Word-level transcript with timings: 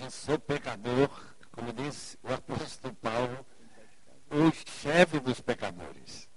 eu 0.00 0.10
sou 0.10 0.38
pecador, 0.38 1.10
como 1.52 1.72
disse 1.72 2.18
o 2.22 2.32
apóstolo 2.32 2.94
Paulo, 2.94 3.46
o 4.30 4.50
chefe 4.80 5.20
dos 5.20 5.40
pecadores. 5.40 6.28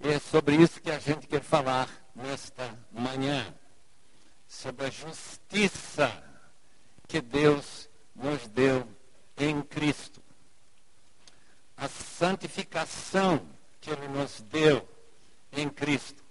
E 0.00 0.08
é 0.08 0.18
sobre 0.18 0.56
isso 0.56 0.80
que 0.80 0.90
a 0.90 0.98
gente 0.98 1.26
quer 1.26 1.42
falar 1.42 1.88
nesta 2.14 2.78
manhã. 2.92 3.54
Sobre 4.46 4.86
a 4.86 4.90
justiça 4.90 6.22
que 7.06 7.20
Deus 7.20 7.88
nos 8.14 8.46
deu 8.48 8.86
em 9.36 9.62
Cristo. 9.62 10.22
A 11.76 11.88
santificação 11.88 13.46
que 13.80 13.90
Ele 13.90 14.08
nos 14.08 14.40
deu 14.42 14.86
em 15.52 15.68
Cristo. 15.68 16.22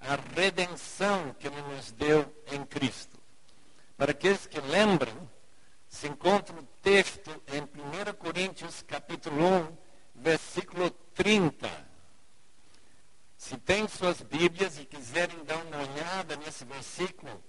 A 0.00 0.16
redenção 0.34 1.34
que 1.34 1.46
Ele 1.46 1.60
nos 1.62 1.90
deu 1.92 2.32
em 2.52 2.64
Cristo. 2.64 3.18
Para 3.96 4.12
aqueles 4.12 4.46
que 4.46 4.60
lembram, 4.60 5.28
se 5.88 6.06
encontra 6.06 6.54
o 6.54 6.62
texto 6.82 7.30
em 7.48 7.62
1 7.62 8.14
Coríntios 8.14 8.82
capítulo 8.82 9.44
1, 9.44 9.76
versículo 10.14 10.90
30 10.90 11.88
se 13.38 13.56
tem 13.56 13.86
suas 13.86 14.20
Bíblias 14.20 14.78
e 14.78 14.84
quiserem 14.84 15.44
dar 15.44 15.56
uma 15.58 15.78
olhada 15.78 16.36
nesse 16.36 16.64
versículo, 16.64 17.42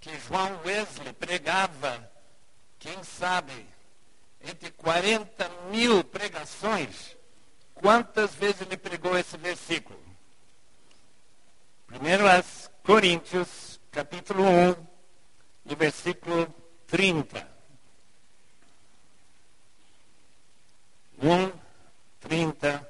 que 0.00 0.18
João 0.18 0.60
Wesley 0.64 1.12
pregava, 1.12 2.10
quem 2.80 3.02
sabe, 3.04 3.66
entre 4.42 4.72
40 4.72 5.48
mil 5.70 6.02
pregações, 6.02 7.16
quantas 7.72 8.34
vezes 8.34 8.62
ele 8.62 8.76
pregou 8.76 9.16
esse 9.16 9.36
versículo? 9.36 9.98
Primeiro 11.86 12.28
aos 12.28 12.68
Coríntios, 12.82 13.80
capítulo 13.92 14.42
1, 14.42 14.86
e 15.66 15.74
versículo 15.76 16.52
30. 16.88 17.59
1, 21.22 21.52
30 22.20 22.88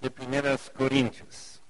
de 0.00 0.08
1 0.08 0.76
Coríntios. 0.76 1.60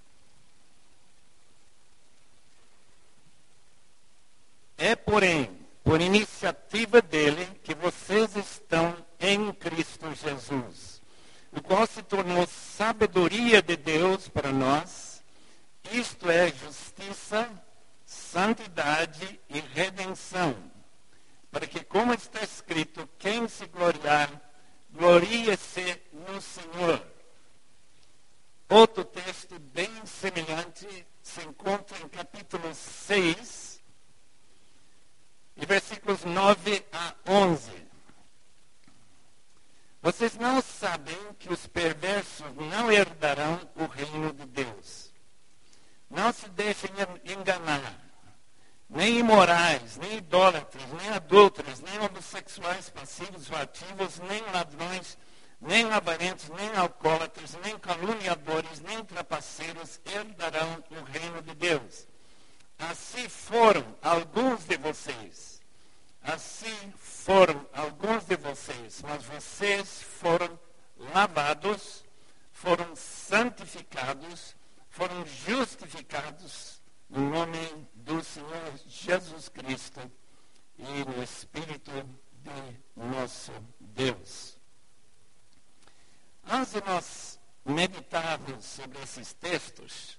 É, 4.78 4.94
porém, 4.94 5.50
por 5.82 6.00
iniciativa 6.00 7.00
dele 7.00 7.46
que 7.62 7.74
vocês 7.74 8.36
estão 8.36 8.96
em 9.18 9.52
Cristo 9.52 10.12
Jesus, 10.14 11.00
o 11.52 11.62
qual 11.62 11.86
se 11.86 12.02
tornou 12.02 12.46
sabedoria 12.46 13.62
de 13.62 13.76
Deus 13.76 14.28
para 14.28 14.52
nós, 14.52 15.22
isto 15.92 16.28
é 16.28 16.48
justiça, 16.48 17.48
santidade 18.04 19.40
e 19.48 19.60
redenção, 19.60 20.54
para 21.50 21.66
que, 21.66 21.82
como 21.82 22.12
está 22.12 22.42
escrito, 22.42 23.08
quem 23.18 23.48
se 23.48 23.66
gloriar, 23.66 24.28
glorie-se 24.96 26.00
no 26.12 26.40
Senhor. 26.40 27.06
Outro 28.68 29.04
texto 29.04 29.58
bem 29.58 29.90
semelhante 30.04 31.06
se 31.22 31.40
encontra 31.42 31.96
em 31.98 32.08
capítulo 32.08 32.74
6, 32.74 33.80
e 35.56 35.64
versículos 35.64 36.24
9 36.24 36.84
a 36.92 37.14
11. 37.26 37.86
Vocês 40.02 40.36
não 40.36 40.60
sabem 40.60 41.16
que 41.38 41.52
os 41.52 41.66
perversos 41.66 42.46
não 42.54 42.92
herdarão 42.92 43.60
o 43.76 43.86
reino 43.86 44.32
de 44.32 44.46
Deus. 44.46 45.10
Não 46.10 46.32
se 46.32 46.48
deixem 46.50 46.90
enganar. 47.24 48.05
Nem 48.88 49.18
imorais, 49.18 49.96
nem 49.96 50.18
idólatras, 50.18 50.84
nem 50.92 51.08
adultos, 51.10 51.80
nem 51.80 51.98
homossexuais 52.00 52.88
passivos 52.88 53.50
ou 53.50 53.56
ativos, 53.56 54.20
nem 54.20 54.40
ladrões, 54.52 55.18
nem 55.60 55.90
avarentos, 55.92 56.48
nem 56.50 56.74
alcoólatras, 56.76 57.58
nem 57.64 57.76
caluniadores, 57.78 58.80
nem 58.80 59.04
trapaceiros 59.04 60.00
herdarão 60.06 60.84
o 60.90 61.02
reino 61.04 61.42
de 61.42 61.54
Deus. 61.54 62.06
Assim 62.78 63.28
foram 63.28 63.84
alguns 64.02 64.64
de 64.64 64.76
vocês. 64.76 65.60
Assim 66.22 66.92
foram 66.96 67.66
alguns 67.72 68.24
de 68.24 68.36
vocês. 68.36 69.02
Mas 69.02 69.24
vocês 69.24 70.02
foram 70.20 70.58
lavados, 71.14 72.04
foram 72.52 72.94
santificados, 72.94 74.54
foram 74.90 75.24
justificados 75.26 76.80
no 77.08 77.30
nome 77.30 77.86
do 78.06 78.24
Senhor 78.24 78.80
Jesus 78.88 79.50
Cristo 79.50 80.00
e 80.78 81.04
no 81.04 81.22
Espírito 81.22 81.92
de 82.42 83.04
nosso 83.08 83.52
Deus. 83.78 84.56
Antes 86.48 86.72
de 86.72 86.80
nós 86.80 87.38
meditarmos 87.66 88.64
sobre 88.64 89.02
esses 89.02 89.34
textos, 89.34 90.18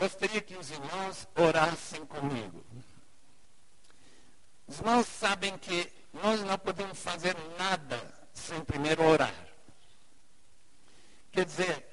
Gostaria 0.00 0.40
que 0.40 0.56
os 0.56 0.70
irmãos 0.70 1.28
orassem 1.36 2.06
comigo. 2.06 2.64
Os 4.66 4.78
irmãos 4.78 5.06
sabem 5.06 5.58
que 5.58 5.92
nós 6.14 6.40
não 6.40 6.58
podemos 6.58 6.98
fazer 6.98 7.36
nada 7.58 8.00
sem 8.32 8.64
primeiro 8.64 9.04
orar. 9.04 9.34
Quer 11.30 11.44
dizer, 11.44 11.86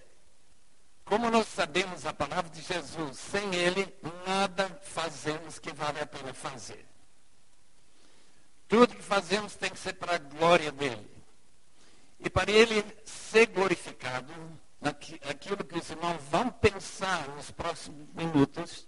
como 1.07 1.31
nós 1.31 1.47
sabemos 1.47 2.05
a 2.05 2.13
palavra 2.13 2.49
de 2.49 2.61
Jesus, 2.61 3.17
sem 3.17 3.55
Ele 3.55 3.87
nada 4.25 4.67
fazemos 4.83 5.57
que 5.57 5.71
vale 5.71 6.01
a 6.01 6.05
pena 6.05 6.33
fazer. 6.33 6.85
Tudo 8.67 8.93
que 8.93 9.01
fazemos 9.01 9.55
tem 9.55 9.69
que 9.69 9.79
ser 9.79 9.93
para 9.93 10.15
a 10.15 10.17
glória 10.17 10.69
dele. 10.69 11.09
E 12.19 12.29
para 12.29 12.51
Ele 12.51 12.83
ser 13.05 13.45
glorificado, 13.45 14.33
aquilo 14.81 15.63
que 15.63 15.77
os 15.77 15.89
irmãos 15.89 16.21
vão 16.29 16.49
pensar 16.49 17.25
nos 17.29 17.51
próximos 17.51 18.05
minutos, 18.13 18.85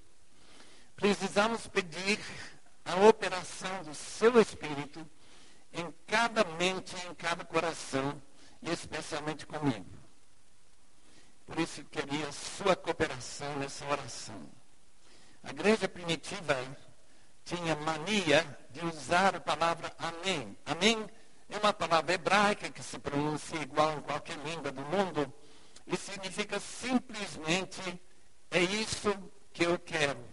precisamos 0.98 1.68
pedir 1.68 2.20
a 2.84 2.98
operação 3.08 3.84
do 3.84 3.96
seu 3.96 4.42
Espírito 4.42 5.10
em 5.72 5.90
cada 6.06 6.44
mente, 6.44 6.94
em 7.08 7.16
cada 7.16 7.46
coração, 7.46 8.22
e 8.62 8.72
especialmente 8.72 9.46
comigo. 9.46 9.99
Por 11.50 11.60
isso 11.60 11.82
eu 11.82 11.86
queria 11.86 12.32
sua 12.32 12.76
cooperação 12.76 13.58
nessa 13.58 13.84
oração. 13.86 14.40
A 15.44 15.50
igreja 15.50 15.90
primitiva 15.90 16.56
tinha 17.44 17.76
mania 17.76 18.46
de 18.70 18.86
usar 18.86 19.36
a 19.36 19.40
palavra 19.40 19.92
amém. 19.98 20.56
Amém 20.64 21.10
é 21.50 21.58
uma 21.58 21.74
palavra 21.74 22.14
hebraica 22.14 22.70
que 22.70 22.84
se 22.84 23.00
pronuncia 23.00 23.60
igual 23.60 23.98
em 23.98 24.02
qualquer 24.02 24.38
língua 24.46 24.72
do 24.72 24.84
mundo 24.84 25.34
e 25.88 25.98
significa 25.98 26.60
simplesmente 26.60 28.00
é 28.52 28.60
isso 28.62 29.12
que 29.52 29.64
eu 29.66 29.80
quero. 29.80 30.24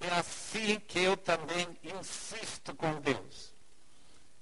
É 0.00 0.08
assim 0.14 0.80
que 0.80 0.98
eu 0.98 1.16
também 1.16 1.68
insisto 1.84 2.74
com 2.74 3.00
Deus. 3.00 3.54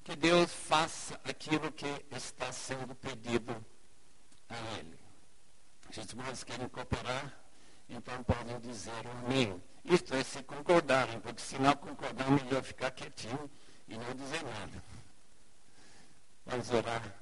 Que 0.03 0.17
Deus 0.17 0.51
faça 0.51 1.21
aquilo 1.25 1.71
que 1.71 1.87
está 2.11 2.51
sendo 2.53 2.95
pedido 2.95 3.55
a 4.49 4.57
Ele. 4.79 5.06
Se 5.91 6.01
os 6.01 6.11
irmãos 6.11 6.45
querem 6.45 6.69
cooperar, 6.69 7.33
então 7.89 8.23
podem 8.25 8.59
dizer 8.61 9.07
amém. 9.25 9.63
Isto 9.85 10.15
é 10.15 10.23
se 10.25 10.43
concordarem, 10.43 11.21
porque 11.21 11.41
se 11.41 11.59
não 11.59 11.75
concordar, 11.77 12.31
melhor 12.31 12.63
ficar 12.63 12.91
quietinho 12.91 13.51
e 13.87 13.97
não 13.97 14.15
dizer 14.15 14.43
nada. 14.43 14.83
Vamos 16.45 16.71
orar. 16.71 17.15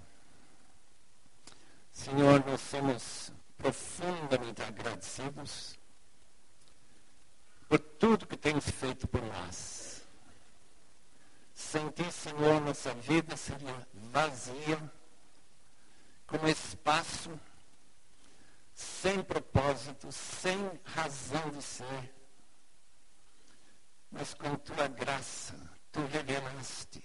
Senhor, 1.93 2.45
nós 2.45 2.61
somos 2.61 3.33
profundamente 3.57 4.63
agradecidos 4.63 5.79
por 7.69 7.79
tudo 7.79 8.27
que 8.27 8.37
tens 8.37 8.69
feito 8.71 9.07
por 9.07 9.23
nós. 9.23 10.03
Sem 11.55 11.89
ti, 11.91 12.11
Senhor, 12.11 12.61
nossa 12.61 12.93
vida 12.95 13.37
seria 13.37 13.89
vazia, 13.95 14.93
como 16.27 16.49
espaço, 16.49 17.39
sem 18.75 19.23
propósito, 19.23 20.11
sem 20.13 20.81
razão 20.85 21.51
de 21.51 21.63
ser. 21.63 22.15
Mas 24.11 24.35
com 24.35 24.55
tua 24.57 24.89
graça, 24.89 25.55
tu 25.91 26.05
revelaste 26.07 27.03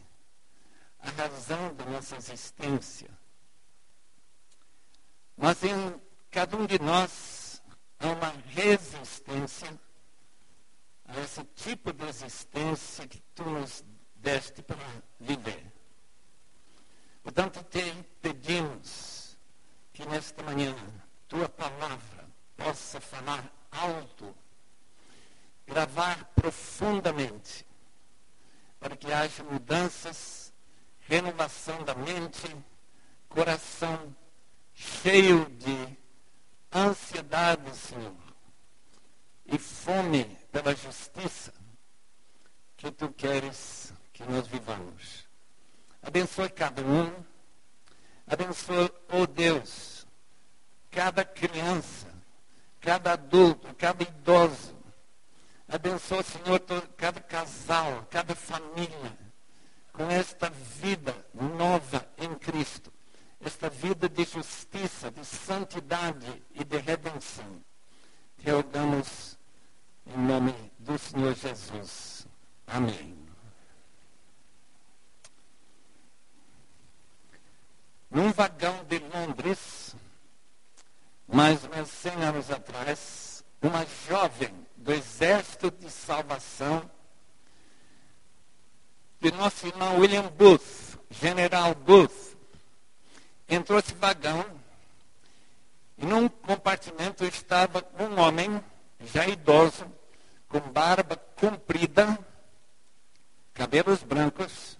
a 0.99 1.09
razão 1.11 1.73
da 1.75 1.85
nossa 1.85 2.17
existência 2.17 3.09
mas 5.39 5.63
em 5.63 6.01
cada 6.29 6.57
um 6.57 6.65
de 6.65 6.77
nós 6.79 7.63
há 7.97 8.07
uma 8.07 8.33
resistência 8.45 9.79
a 11.05 11.17
esse 11.21 11.43
tipo 11.55 11.93
de 11.93 12.05
existência 12.05 13.07
que 13.07 13.21
tu 13.33 13.45
nos 13.45 13.83
deste 14.15 14.61
para 14.61 14.77
viver. 15.17 15.65
Portanto, 17.23 17.63
te 17.63 17.81
pedimos 18.21 19.37
que 19.93 20.05
nesta 20.05 20.43
manhã 20.43 20.75
tua 21.29 21.47
palavra 21.47 22.27
possa 22.57 22.99
falar 22.99 23.45
alto, 23.71 24.35
gravar 25.65 26.25
profundamente, 26.35 27.65
para 28.79 28.97
que 28.97 29.13
haja 29.13 29.43
mudanças 29.43 30.51
renovação 31.01 31.83
da 31.83 31.93
mente, 31.93 32.55
coração 33.29 34.13
cheio 34.73 35.45
de 35.51 35.97
ansiedade, 36.73 37.75
Senhor, 37.77 38.15
e 39.45 39.57
fome 39.57 40.25
pela 40.51 40.75
justiça 40.75 41.53
que 42.75 42.91
tu 42.91 43.09
queres 43.09 43.93
que 44.13 44.23
nós 44.23 44.47
vivamos. 44.47 45.27
Abençoe 46.01 46.49
cada 46.49 46.81
um. 46.81 47.13
Abençoe, 48.25 48.91
oh 49.11 49.25
Deus, 49.25 49.98
cada 50.91 51.23
criança, 51.23 52.07
cada 52.79 53.13
adulto, 53.13 53.73
cada 53.75 54.03
idoso. 54.03 54.75
Abençoe, 55.67 56.23
Senhor, 56.23 56.59
todo, 56.59 56.87
cada 56.97 57.19
casal, 57.21 58.07
cada 58.09 58.33
família, 58.33 59.17
com 59.93 60.09
esta 60.09 60.49
vida 60.49 61.15
nova 61.33 62.07
em 62.17 62.33
Cristo. 62.35 62.91
Esta 63.41 63.69
vida 63.69 64.09
de 64.09 64.25
justiça, 64.25 65.09
de 65.11 65.23
santidade 65.23 66.43
e 66.53 66.63
de 66.63 66.77
redenção. 66.77 67.63
Te 68.37 68.51
rogamos 68.51 69.37
em 70.05 70.17
nome 70.17 70.53
do 70.77 70.97
Senhor 70.97 71.33
Jesus. 71.35 72.27
Amém. 72.67 73.17
Num 78.09 78.31
vagão 78.31 78.83
de 78.85 78.99
Londres, 78.99 79.95
mais 81.31 81.63
ou 81.63 81.69
menos 81.69 81.89
100 81.89 82.23
anos 82.23 82.51
atrás, 82.51 83.43
uma 83.61 83.85
jovem 84.07 84.53
do 84.75 84.91
Exército 84.91 85.69
de 85.69 85.89
Salvação, 85.89 86.89
de 89.19 89.31
nosso 89.31 89.67
irmão 89.67 89.99
William 89.99 90.27
Booth, 90.27 90.97
General 91.09 91.75
Booth, 91.75 92.35
entrou 93.47 93.77
esse 93.77 93.93
vagão 93.93 94.43
e 95.97 96.05
num 96.05 96.27
compartimento 96.27 97.25
estava 97.25 97.85
um 97.99 98.19
homem 98.19 98.63
já 99.01 99.27
idoso, 99.27 99.85
com 100.47 100.59
barba 100.59 101.15
comprida, 101.35 102.17
cabelos 103.53 104.01
brancos, 104.01 104.77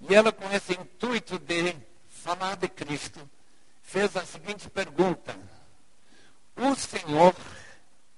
e 0.00 0.14
ela 0.14 0.32
com 0.32 0.50
esse 0.52 0.72
intuito 0.72 1.38
de 1.38 1.74
falar 2.08 2.56
de 2.56 2.68
Cristo, 2.68 3.28
fez 3.92 4.16
a 4.16 4.24
seguinte 4.24 4.70
pergunta: 4.70 5.36
O 6.56 6.74
Senhor 6.74 7.36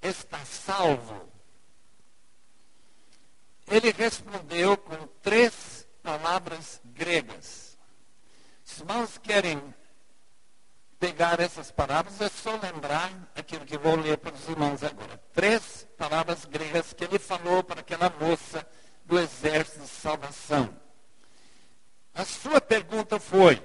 está 0.01 0.39
salvo? 0.45 1.29
Ele 3.67 3.91
respondeu 3.91 4.77
com 4.77 5.09
três 5.21 5.89
palavras 6.01 6.81
gregas. 6.85 7.77
Se 8.63 8.83
irmãos 8.83 9.19
querem 9.19 9.75
pegar 11.01 11.41
essas 11.41 11.73
palavras, 11.73 12.21
é 12.21 12.29
só 12.29 12.53
lembrar 12.57 13.11
aquilo 13.35 13.65
que 13.65 13.77
vou 13.77 13.97
ler 13.97 14.17
para 14.19 14.33
os 14.33 14.49
irmãos 14.49 14.83
agora. 14.85 15.19
Três 15.33 15.89
palavras 15.99 16.45
gregas 16.45 16.93
que 16.93 17.03
ele 17.03 17.19
falou 17.19 17.65
para 17.65 17.81
aquela 17.81 18.09
moça 18.11 18.65
do 19.05 19.19
exército 19.19 19.81
de 19.81 19.89
salvação. 19.89 20.73
A 22.15 22.25
sua 22.25 22.61
pergunta 22.61 23.19
foi: 23.19 23.61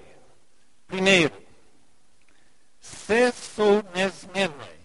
Primeiro, 0.87 1.48
se 2.79 3.31
sou 3.31 3.83
mesmene. 3.93 4.79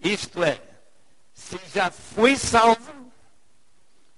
Isto 0.00 0.42
é, 0.42 0.60
se 1.32 1.58
já 1.72 1.90
fui 1.90 2.36
salvo. 2.36 3.10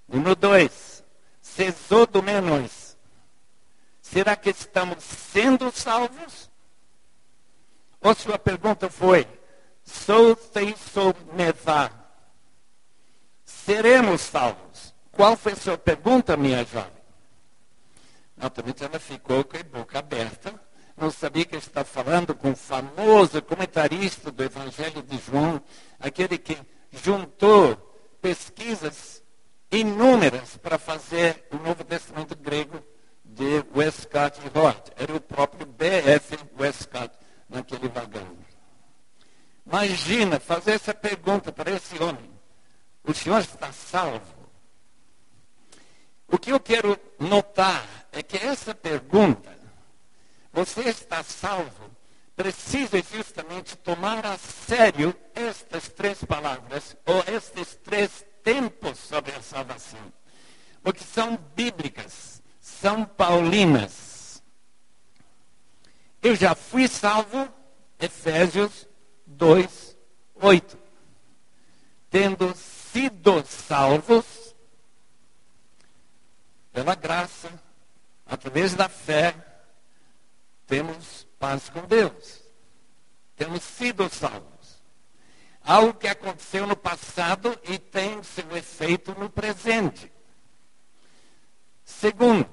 Número 0.09 0.35
dois, 0.35 1.05
se 1.41 1.73
sou 1.73 2.07
do 2.07 2.23
menos. 2.23 2.97
Será 4.01 4.37
que 4.37 4.51
estamos 4.51 5.03
sendo 5.03 5.71
salvos? 5.71 6.51
Ou 8.01 8.15
sua 8.15 8.39
pergunta 8.39 8.89
foi, 8.91 9.27
sou 9.83 10.37
sem 10.53 10.77
sou 10.77 11.15
meva. 11.33 11.91
Seremos 13.45 14.21
salvos. 14.21 14.95
Qual 15.11 15.37
foi 15.37 15.53
a 15.53 15.57
sua 15.57 15.79
pergunta, 15.79 16.37
minha 16.37 16.65
jovem? 16.65 16.93
Naturalmente 18.37 18.85
ela 18.85 18.99
ficou 18.99 19.45
com 19.45 19.57
a 19.57 19.63
boca 19.63 19.99
aberta, 19.99 20.61
não 20.97 21.11
sabia 21.11 21.45
que 21.45 21.57
está 21.57 21.85
falando 21.85 22.35
com 22.35 22.53
o 22.53 22.57
famoso 22.57 23.43
comentarista 23.43 24.31
do 24.31 24.43
Evangelho 24.43 25.03
de 25.03 25.19
João, 25.19 25.61
aquele 25.99 26.39
que 26.39 26.57
juntou 26.93 27.77
pesquisas 28.23 29.23
inúmeras 29.71 30.57
para 30.57 30.79
fazer 30.79 31.47
o 31.51 31.57
Novo 31.57 31.83
Testamento 31.85 32.37
grego 32.37 32.83
de 33.25 33.65
Westcott 33.75 34.41
e 34.41 34.59
Hort. 34.59 34.93
Era 34.97 35.15
o 35.15 35.21
próprio 35.21 35.67
B.F. 35.67 36.39
Westcott 36.59 37.15
naquele 37.49 37.89
vagão. 37.89 38.37
Imagina 39.67 40.39
fazer 40.39 40.73
essa 40.73 40.95
pergunta 40.95 41.51
para 41.51 41.71
esse 41.71 42.01
homem. 42.03 42.31
O 43.03 43.13
senhor 43.13 43.41
está 43.41 43.73
salvo? 43.73 44.35
O 46.29 46.39
que 46.39 46.51
eu 46.51 46.61
quero 46.61 46.99
notar 47.19 47.87
é 48.13 48.23
que 48.23 48.37
essa 48.37 48.75
pergunta, 48.75 49.51
você 50.55 50.83
está 50.83 51.21
salvo, 51.25 51.91
precisa 52.37 53.03
justamente 53.03 53.77
tomar 53.77 54.25
a 54.25 54.39
sério 54.39 55.15
estas 55.35 55.89
três 55.89 56.23
palavras, 56.25 56.97
ou 57.05 57.25
estes 57.27 57.75
três 57.83 58.25
tempos 58.45 58.97
sobre 58.99 59.33
a 59.33 59.43
salvação. 59.43 60.13
Porque 60.81 61.03
são 61.03 61.37
bíblicas, 61.57 62.41
são 62.61 63.05
paulinas. 63.05 64.41
Eu 66.23 66.37
já 66.37 66.55
fui 66.55 66.87
salvo, 66.87 67.53
Efésios 67.99 68.87
2, 69.27 69.97
8. 70.37 70.79
Tendo 72.09 72.55
sido 72.55 73.45
salvos 73.45 74.55
pela 76.73 76.95
graça, 76.95 77.51
através 78.25 78.75
da 78.75 78.89
fé, 78.89 79.54
temos 80.67 81.27
paz 81.39 81.69
com 81.69 81.81
Deus. 81.83 82.43
Temos 83.37 83.63
sido 83.63 84.09
salvos. 84.09 84.83
Algo 85.63 85.95
que 85.95 86.09
aconteceu 86.09 86.67
no 86.67 86.77
passado 86.77 87.59
e 87.65 87.79
tem 87.79 88.23
seu 88.23 88.57
efeito 88.57 89.15
no 89.19 89.31
presente. 89.31 90.13
Segundo, 91.85 92.49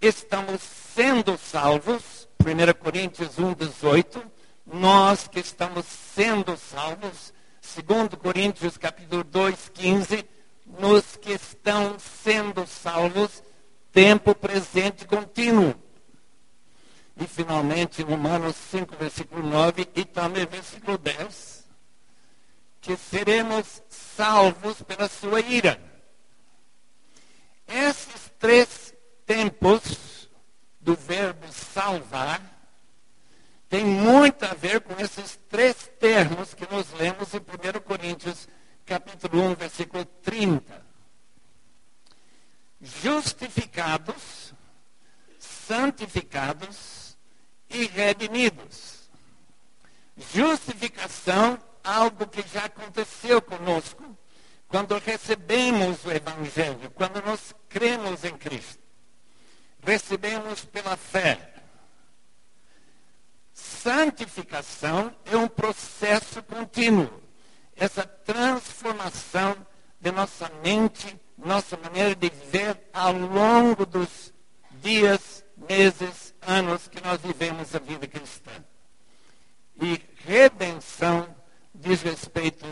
estamos 0.00 0.60
sendo 0.60 1.38
salvos, 1.38 2.28
1 2.40 2.74
Coríntios 2.78 3.38
1, 3.38 3.54
18, 3.54 4.24
nós 4.66 5.28
que 5.28 5.40
estamos 5.40 5.86
sendo 5.86 6.56
salvos, 6.56 7.32
2 7.60 8.20
Coríntios 8.20 8.76
capítulo 8.76 9.24
2, 9.24 9.70
15, 9.74 10.24
nos 10.78 11.16
que 11.16 11.32
estão 11.32 11.98
sendo 11.98 12.66
salvos, 12.66 13.42
tempo 13.92 14.34
presente 14.34 15.04
contínuo. 15.04 15.74
E 17.20 17.26
finalmente, 17.26 18.02
Romanos 18.02 18.56
5, 18.56 18.96
versículo 18.96 19.46
9 19.46 19.88
e 19.94 20.04
também 20.06 20.46
versículo 20.46 20.96
10, 20.96 21.68
que 22.80 22.96
seremos 22.96 23.82
salvos 23.90 24.80
pela 24.82 25.06
sua 25.06 25.40
ira. 25.40 25.78
Esses 27.68 28.32
três 28.38 28.94
tempos 29.26 30.28
do 30.80 30.94
verbo 30.94 31.46
salvar 31.52 32.40
têm 33.68 33.84
muito 33.84 34.44
a 34.44 34.54
ver 34.54 34.80
com 34.80 34.98
esses 34.98 35.38
três 35.48 35.90
termos 36.00 36.54
que 36.54 36.66
nós 36.72 36.90
lemos 36.94 37.34
em 37.34 37.38
1 37.38 37.80
Coríntios 37.80 38.48
capítulo 38.86 39.42
1, 39.42 39.54
versículo 39.56 40.04
30 40.04 40.90
justificados, 42.80 44.54
santificados 45.38 46.99
e 47.70 47.86
redimidos. 47.86 49.08
Justificação, 50.32 51.58
algo 51.82 52.26
que 52.26 52.42
já 52.46 52.64
aconteceu 52.66 53.40
conosco 53.40 54.16
quando 54.68 54.98
recebemos 54.98 56.04
o 56.04 56.12
Evangelho, 56.12 56.90
quando 56.90 57.22
nós 57.24 57.54
cremos 57.68 58.24
em 58.24 58.36
Cristo. 58.36 58.78
Recebemos 59.82 60.64
pela 60.64 60.96
fé. 60.96 61.54
Santificação 63.52 65.14
é 65.24 65.36
um 65.36 65.48
processo 65.48 66.42
contínuo. 66.42 67.10
Essa 67.74 68.04
transformação 68.04 69.56
de 70.00 70.12
nossa 70.12 70.50
mente 70.62 71.18
nossa 71.44 71.76
maneira 71.76 72.14
de 72.14 72.28
viver 72.28 72.78
ao 72.92 73.12
longo 73.12 73.86
dos 73.86 74.32
dias, 74.82 75.44
meses, 75.56 76.29
anos 76.42 76.88
que 76.88 77.00
nós 77.02 77.20
vivemos 77.20 77.74
a 77.74 77.78
vida 77.78 78.06
cristã. 78.06 78.52
E 79.80 80.00
redenção 80.24 81.34
diz 81.74 82.02
respeito 82.02 82.66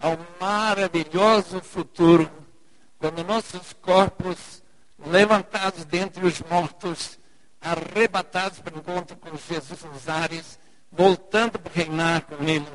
ao 0.00 0.18
maravilhoso 0.40 1.60
futuro, 1.60 2.30
quando 2.98 3.22
nossos 3.22 3.72
corpos 3.74 4.62
levantados 4.98 5.84
dentre 5.84 6.24
os 6.24 6.40
mortos, 6.42 7.18
arrebatados 7.60 8.60
para 8.60 8.74
o 8.74 8.78
encontro 8.78 9.16
com 9.16 9.36
Jesus 9.36 9.82
nos 9.84 10.08
ares, 10.08 10.58
voltando 10.90 11.58
para 11.58 11.72
reinar 11.72 12.22
com 12.22 12.42
ele 12.42 12.66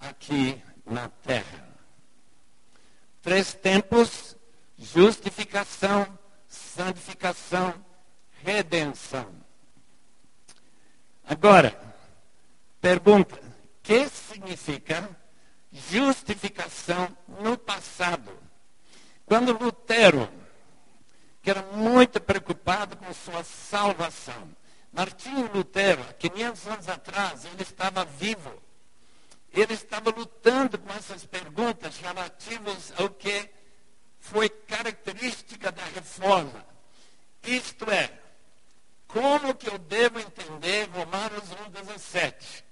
aqui 0.00 0.60
na 0.84 1.08
terra. 1.08 1.68
Três 3.22 3.54
tempos: 3.54 4.36
justificação, 4.76 6.06
santificação, 6.46 7.74
redenção. 8.42 9.43
Agora, 11.26 11.78
pergunta: 12.80 13.40
que 13.82 14.08
significa 14.08 15.08
justificação 15.72 17.16
no 17.40 17.56
passado? 17.56 18.30
Quando 19.26 19.52
Lutero, 19.52 20.30
que 21.42 21.50
era 21.50 21.62
muito 21.62 22.20
preocupado 22.20 22.96
com 22.96 23.12
sua 23.14 23.42
salvação, 23.42 24.48
Martinho 24.92 25.50
Lutero, 25.52 26.04
500 26.18 26.66
anos 26.68 26.88
atrás, 26.88 27.44
ele 27.46 27.62
estava 27.62 28.04
vivo. 28.04 28.62
Ele 29.52 29.74
estava 29.74 30.10
lutando 30.10 30.78
com 30.78 30.92
essas 30.92 31.24
perguntas 31.24 31.98
relativas 31.98 32.92
ao 32.98 33.08
que 33.08 33.48
foi 34.18 34.48
característica 34.48 35.70
da 35.70 35.84
reforma. 35.84 36.64
Isto 37.42 37.90
é, 37.90 38.10
como 39.14 39.54
que 39.54 39.68
eu 39.68 39.78
devo 39.78 40.18
entender 40.18 40.88
Romanos 40.90 41.44
1,17? 41.72 42.64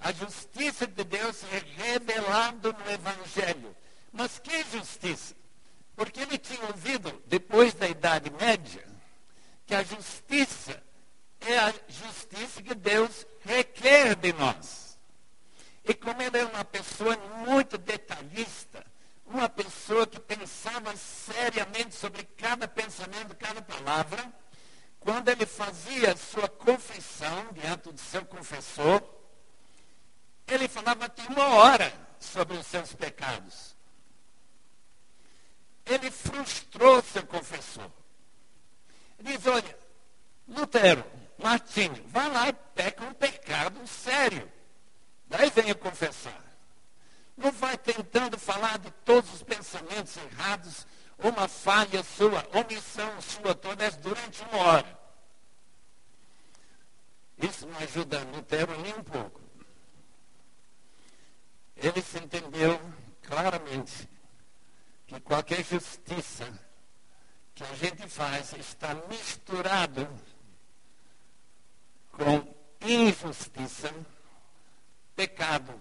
A 0.00 0.10
justiça 0.10 0.86
de 0.86 1.04
Deus 1.04 1.44
é 1.52 1.58
revelada 1.82 2.72
no 2.72 2.90
Evangelho. 2.90 3.76
Mas 4.10 4.38
que 4.38 4.64
justiça? 4.72 5.36
Porque 5.94 6.20
ele 6.20 6.38
tinha 6.38 6.64
ouvido, 6.66 7.22
depois 7.26 7.74
da 7.74 7.86
Idade 7.86 8.30
Média, 8.30 8.82
que 9.66 9.74
a 9.74 9.82
justiça 9.82 10.82
é 11.40 11.58
a 11.58 11.74
justiça 11.86 12.62
que 12.62 12.74
Deus 12.74 13.26
requer 13.44 14.16
de 14.16 14.32
nós. 14.32 14.98
E 15.84 15.92
como 15.92 16.22
ele 16.22 16.38
é 16.38 16.46
uma 16.46 16.64
pessoa 16.64 17.14
muito 17.44 17.76
detalhista, 17.76 18.86
uma 19.26 19.50
pessoa 19.50 20.06
que 20.06 20.18
pensava 20.18 20.96
seriamente 20.96 21.94
sobre 21.94 22.24
cada 22.24 22.66
pensamento, 22.66 23.36
cada 23.36 23.60
palavra, 23.60 24.32
quando 25.06 25.28
ele 25.28 25.46
fazia 25.46 26.16
sua 26.16 26.48
confissão 26.48 27.52
diante 27.52 27.92
do 27.92 28.00
seu 28.00 28.24
confessor, 28.24 29.00
ele 30.48 30.66
falava 30.66 31.04
até 31.04 31.22
uma 31.28 31.46
hora 31.54 31.92
sobre 32.18 32.56
os 32.56 32.66
seus 32.66 32.92
pecados. 32.92 33.76
Ele 35.86 36.10
frustrou 36.10 37.00
seu 37.04 37.24
confessor. 37.24 37.88
Ele 39.20 39.36
diz, 39.38 39.46
olha, 39.46 39.78
Lutero, 40.48 41.04
Martinho, 41.38 42.04
vai 42.08 42.28
lá 42.28 42.48
e 42.48 42.52
peca 42.52 43.04
um 43.04 43.14
pecado 43.14 43.86
sério. 43.86 44.50
Daí 45.28 45.50
venha 45.50 45.76
confessar. 45.76 46.42
Não 47.36 47.52
vai 47.52 47.78
tentando 47.78 48.36
falar 48.36 48.76
de 48.80 48.90
todos 49.04 49.32
os 49.34 49.42
pensamentos 49.44 50.16
errados, 50.16 50.84
uma 51.18 51.48
falha 51.48 52.02
sua, 52.02 52.46
omissão 52.52 53.20
sua 53.20 53.54
toda 53.54 53.90
durante 53.92 54.42
uma 54.42 54.58
hora. 54.58 54.98
Isso 57.38 57.66
não 57.66 57.78
ajuda 57.78 58.22
Lutero 58.24 58.80
nem 58.80 58.94
um 58.94 59.04
pouco. 59.04 59.40
Ele 61.76 62.00
se 62.00 62.18
entendeu 62.18 62.80
claramente 63.22 64.08
que 65.06 65.20
qualquer 65.20 65.62
justiça 65.62 66.46
que 67.54 67.62
a 67.62 67.74
gente 67.74 68.08
faz 68.08 68.52
está 68.54 68.94
misturado 69.08 70.08
com 72.12 72.54
injustiça, 72.80 73.92
pecado. 75.14 75.78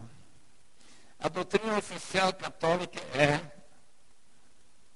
A 1.19 1.29
doutrina 1.29 1.77
oficial 1.77 2.33
católica 2.33 2.99
é 3.17 3.54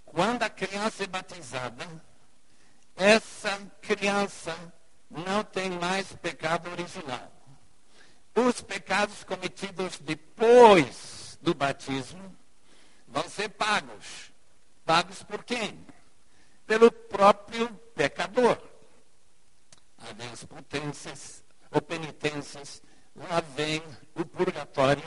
quando 0.10 0.44
a 0.44 0.50
criança 0.50 1.04
é 1.04 1.08
batizada, 1.08 1.88
essa 2.96 3.58
criança 3.82 4.56
não 5.10 5.44
tem 5.44 5.70
mais 5.72 6.12
pecado 6.14 6.70
original. 6.70 7.32
Os 8.36 8.62
pecados 8.62 9.24
cometidos 9.24 9.98
depois 10.00 11.38
do 11.42 11.54
batismo 11.54 12.36
vão 13.08 13.28
ser 13.30 13.50
pagos. 13.50 14.32
Pagos 14.86 15.24
por 15.24 15.44
quem? 15.44 15.86
Pelo 16.66 16.92
próprio 16.92 17.70
pecador. 17.96 18.58
Havia 19.98 20.32
as 20.32 20.44
potências 20.44 21.44
ou 21.72 21.82
penitências, 21.82 22.82
lá 23.16 23.42
vem 23.42 23.84
o 24.16 24.26
purgatório. 24.26 25.04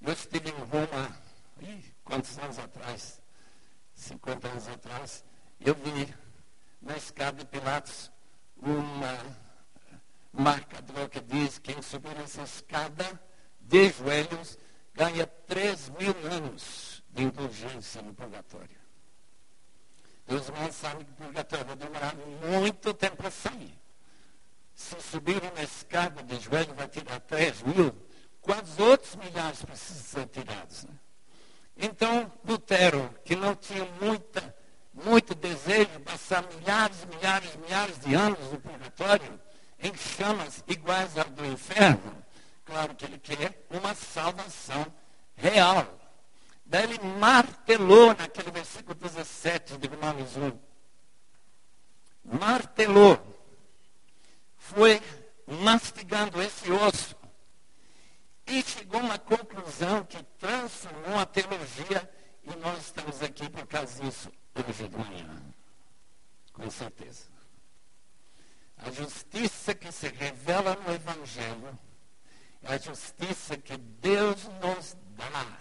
Eu 0.00 0.12
estive 0.12 0.50
em 0.50 0.58
Roma, 0.58 1.16
ih, 1.60 1.84
quantos 2.04 2.38
anos 2.38 2.58
atrás? 2.58 3.20
50 3.94 4.48
anos 4.48 4.68
atrás, 4.68 5.24
eu 5.60 5.74
vi 5.74 6.14
na 6.80 6.96
escada 6.96 7.38
de 7.38 7.46
Pilatos 7.46 8.10
uma 8.56 9.18
marcador 10.32 11.08
que 11.08 11.20
diz 11.20 11.58
quem 11.58 11.80
subir 11.82 12.16
essa 12.18 12.42
escada 12.42 13.20
de 13.60 13.90
joelhos 13.90 14.58
ganha 14.94 15.26
3 15.26 15.90
mil 15.90 16.14
anos 16.32 17.02
de 17.10 17.24
indulgência 17.24 18.02
no 18.02 18.14
purgatório. 18.14 18.78
Os 20.28 20.48
irmãos 20.48 20.74
sabem 20.74 21.04
que 21.04 21.12
o 21.12 21.14
purgatório 21.14 21.64
vai 21.64 21.76
demorar 21.76 22.14
muito 22.46 22.92
tempo 22.92 23.26
a 23.26 23.30
sair. 23.30 23.74
Se 24.74 25.00
subir 25.00 25.42
uma 25.42 25.62
escada 25.62 26.22
de 26.22 26.38
joelho 26.38 26.74
vai 26.74 26.86
tirar 26.88 27.18
3 27.20 27.62
mil, 27.62 27.94
quantos 28.40 28.78
outros 28.78 29.16
milhares 29.16 29.64
precisam 29.64 30.04
ser 30.04 30.26
tirados? 30.28 30.84
Né? 30.84 30.94
Então, 31.76 32.30
Lutero, 32.44 33.14
que 33.24 33.36
não 33.36 33.54
tinha 33.54 33.84
muita 34.00 34.54
muito 35.04 35.34
desejo 35.34 35.90
de 35.90 35.98
passar 36.00 36.44
milhares, 36.54 37.04
milhares, 37.04 37.56
milhares 37.56 37.98
de 38.00 38.14
anos 38.14 38.52
no 38.52 38.60
purgatório, 38.60 39.40
em 39.78 39.94
chamas 39.94 40.64
iguais 40.66 41.16
ao 41.16 41.24
do 41.26 41.46
inferno. 41.46 42.24
Claro 42.64 42.94
que 42.94 43.04
ele 43.04 43.18
quer 43.18 43.64
uma 43.70 43.94
salvação 43.94 44.86
real. 45.36 45.86
Daí 46.66 46.84
ele 46.84 46.98
martelou 47.18 48.14
naquele 48.14 48.50
versículo 48.50 48.94
17 48.94 49.78
de 49.78 49.86
Romanos 49.86 50.36
1. 50.36 50.58
Martelou. 52.38 53.18
Foi 54.56 55.00
mastigando 55.46 56.42
esse 56.42 56.70
osso. 56.70 57.16
E 58.46 58.62
chegou 58.62 59.00
a 59.00 59.04
uma 59.04 59.18
conclusão 59.18 60.04
que 60.04 60.22
transformou 60.38 61.18
a 61.18 61.24
teologia 61.24 62.10
e 62.42 62.56
nós 62.56 62.78
estamos 62.80 63.22
aqui 63.22 63.48
por 63.48 63.66
causa 63.66 64.02
disso 64.02 64.30
hoje 64.66 64.88
de 64.88 64.96
manhã. 64.96 65.42
Com 66.52 66.70
certeza. 66.70 67.28
A 68.78 68.90
justiça 68.90 69.74
que 69.74 69.90
se 69.92 70.08
revela 70.08 70.74
no 70.74 70.94
Evangelho 70.94 71.78
é 72.62 72.74
a 72.74 72.78
justiça 72.78 73.47
que 73.60 73.76
Deus 73.76 74.48
nos 74.62 74.96
dá. 75.16 75.58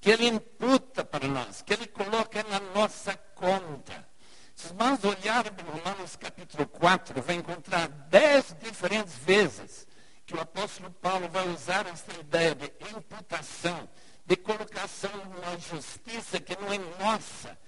Que 0.00 0.10
Ele 0.10 0.26
imputa 0.26 1.04
para 1.04 1.26
nós, 1.26 1.62
que 1.62 1.72
Ele 1.72 1.86
coloca 1.86 2.42
na 2.44 2.60
nossa 2.60 3.16
conta. 3.34 4.06
Se 4.54 4.66
os 4.66 4.70
irmãos 4.70 5.04
olharem 5.04 5.52
para 5.52 5.70
Romanos 5.70 6.16
capítulo 6.16 6.66
4, 6.66 7.20
vai 7.22 7.36
encontrar 7.36 7.88
dez 7.88 8.54
diferentes 8.60 9.16
vezes 9.16 9.86
que 10.26 10.34
o 10.34 10.40
apóstolo 10.40 10.90
Paulo 10.90 11.28
vai 11.28 11.48
usar 11.48 11.86
essa 11.86 12.12
ideia 12.18 12.54
de 12.54 12.70
imputação, 12.96 13.88
de 14.24 14.36
colocação 14.36 15.10
na 15.42 15.56
justiça 15.58 16.40
que 16.40 16.56
não 16.60 16.72
é 16.72 16.78
nossa, 16.98 17.58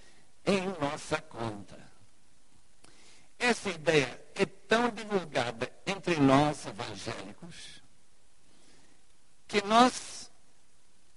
em 0.45 0.67
nossa 0.81 1.21
conta. 1.21 1.77
Essa 3.39 3.69
ideia 3.69 4.27
é 4.35 4.47
tão 4.47 4.89
divulgada 4.89 5.71
entre 5.87 6.17
nós 6.17 6.67
evangélicos 6.67 7.76
que 9.57 9.67
nós, 9.67 10.31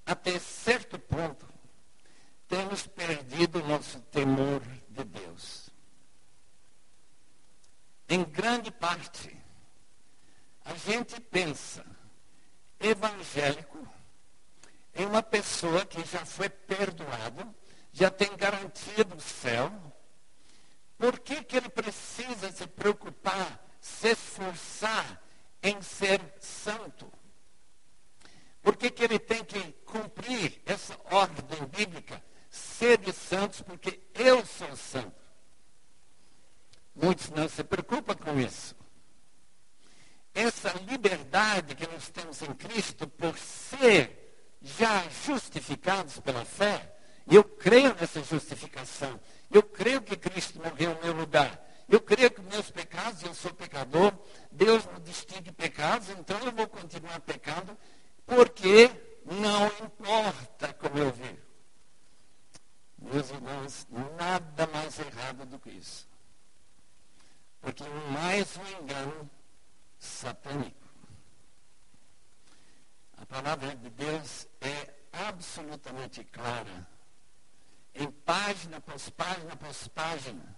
até 0.05 0.39
certo 0.39 0.97
ponto, 0.97 1.45
temos 2.47 2.87
perdido 2.87 3.59
o 3.59 3.67
nosso 3.67 3.99
temor 4.03 4.61
de 4.87 5.03
Deus. 5.03 5.69
Em 8.07 8.23
grande 8.23 8.71
parte, 8.71 9.35
a 10.63 10.73
gente 10.73 11.19
pensa 11.19 11.85
evangélico 12.79 13.85
em 14.95 15.05
uma 15.05 15.21
pessoa 15.21 15.85
que 15.85 16.01
já 16.05 16.25
foi 16.25 16.47
perdoado 16.47 17.53
já 17.91 18.09
tem 18.09 18.37
garantia 18.37 19.03
do 19.03 19.19
céu, 19.19 19.69
por 20.97 21.19
que, 21.19 21.43
que 21.43 21.57
ele 21.57 21.67
precisa 21.67 22.49
se 22.53 22.65
preocupar, 22.67 23.67
se 23.81 24.11
esforçar 24.11 25.21
em 25.61 25.81
ser 25.81 26.21
santo? 26.39 27.18
Por 28.69 28.77
que, 28.77 28.91
que 28.91 29.03
ele 29.03 29.17
tem 29.17 29.43
que 29.43 29.59
cumprir 29.83 30.61
essa 30.63 30.95
ordem 31.09 31.65
bíblica? 31.75 32.23
Sede 32.51 33.11
santos, 33.11 33.63
porque 33.63 33.99
eu 34.13 34.45
sou 34.45 34.77
santo. 34.77 35.19
Muitos 36.93 37.31
não 37.31 37.49
se 37.49 37.63
preocupam 37.63 38.13
com 38.13 38.39
isso. 38.39 38.75
Essa 40.35 40.71
liberdade 40.87 41.73
que 41.73 41.87
nós 41.87 42.09
temos 42.09 42.43
em 42.43 42.53
Cristo 42.53 43.07
por 43.07 43.35
ser 43.39 44.59
já 44.61 45.03
justificados 45.25 46.19
pela 46.19 46.45
fé, 46.45 46.95
eu 47.25 47.43
creio 47.43 47.95
nessa 47.95 48.21
justificação. 48.21 49.19
Eu 49.49 49.63
creio 49.63 49.99
que 49.99 50.15
Cristo 50.15 50.61
morreu 50.61 50.93
no 50.93 51.01
meu 51.01 51.13
lugar. 51.13 51.59
Eu 51.89 51.99
creio 51.99 52.29
que 52.29 52.41
meus 52.43 52.69
pecados, 52.69 53.23
eu 53.23 53.33
sou 53.33 53.51
pecador, 53.51 54.13
Deus 54.51 54.85
me 54.93 54.99
distingue 54.99 55.51
pecados, 55.51 56.07
então 56.09 56.37
eu 56.45 56.51
vou 56.51 56.67
continuar 56.67 57.19
pecando, 57.21 57.75
porque 58.59 58.91
não 59.25 59.67
importa 59.85 60.73
como 60.73 60.97
eu 60.97 61.11
vivo. 61.11 61.49
Meus 62.97 63.29
irmãos, 63.29 63.87
nada 64.17 64.67
mais 64.67 64.99
errado 64.99 65.45
do 65.45 65.57
que 65.57 65.69
isso. 65.69 66.07
Porque 67.61 67.83
mais 68.11 68.57
um 68.57 68.81
engano 68.81 69.29
satânico. 69.97 70.77
A 73.17 73.25
palavra 73.25 73.75
de 73.75 73.89
Deus 73.91 74.47
é 74.59 74.93
absolutamente 75.13 76.23
clara. 76.25 76.87
Em 77.95 78.11
página 78.11 78.77
após 78.77 79.09
página 79.09 79.53
após 79.53 79.87
página, 79.87 80.55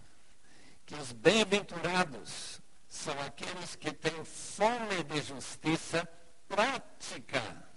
que 0.86 0.96
os 0.96 1.12
bem-aventurados 1.12 2.60
são 2.88 3.20
aqueles 3.22 3.76
que 3.76 3.94
têm 3.94 4.24
fome 4.26 5.04
de 5.04 5.22
justiça 5.22 6.08
prática. 6.48 7.72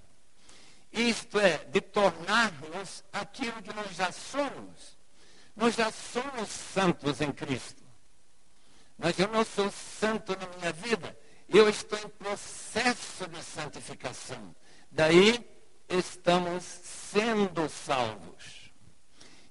Isto 0.94 1.40
é, 1.40 1.58
de 1.64 1.80
tornarmos 1.80 3.02
aquilo 3.12 3.60
que 3.62 3.74
nós 3.74 3.96
já 3.96 4.12
somos. 4.12 4.96
Nós 5.56 5.74
já 5.74 5.90
somos 5.90 6.48
santos 6.48 7.20
em 7.20 7.32
Cristo. 7.32 7.82
Mas 8.96 9.18
eu 9.18 9.26
não 9.26 9.44
sou 9.44 9.72
santo 9.72 10.36
na 10.38 10.46
minha 10.56 10.72
vida. 10.72 11.18
Eu 11.48 11.68
estou 11.68 11.98
em 11.98 12.08
processo 12.08 13.26
de 13.26 13.42
santificação. 13.42 14.54
Daí 14.88 15.44
estamos 15.88 16.62
sendo 16.62 17.68
salvos. 17.68 18.72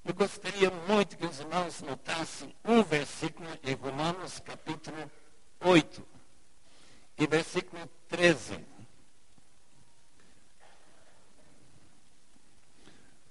Eu 0.06 0.13
gostaria 0.13 0.72
muito 0.88 1.18
que 1.18 1.25
os 1.25 1.42
irmãos 1.42 1.82
notassem 1.82 2.56
um 2.63 2.82
versículo 2.84 3.50
em 3.63 3.74
Romanos 3.74 4.39
capítulo 4.39 5.12
8 5.60 6.08
e 7.18 7.27
versículo 7.27 7.86
13. 8.08 8.74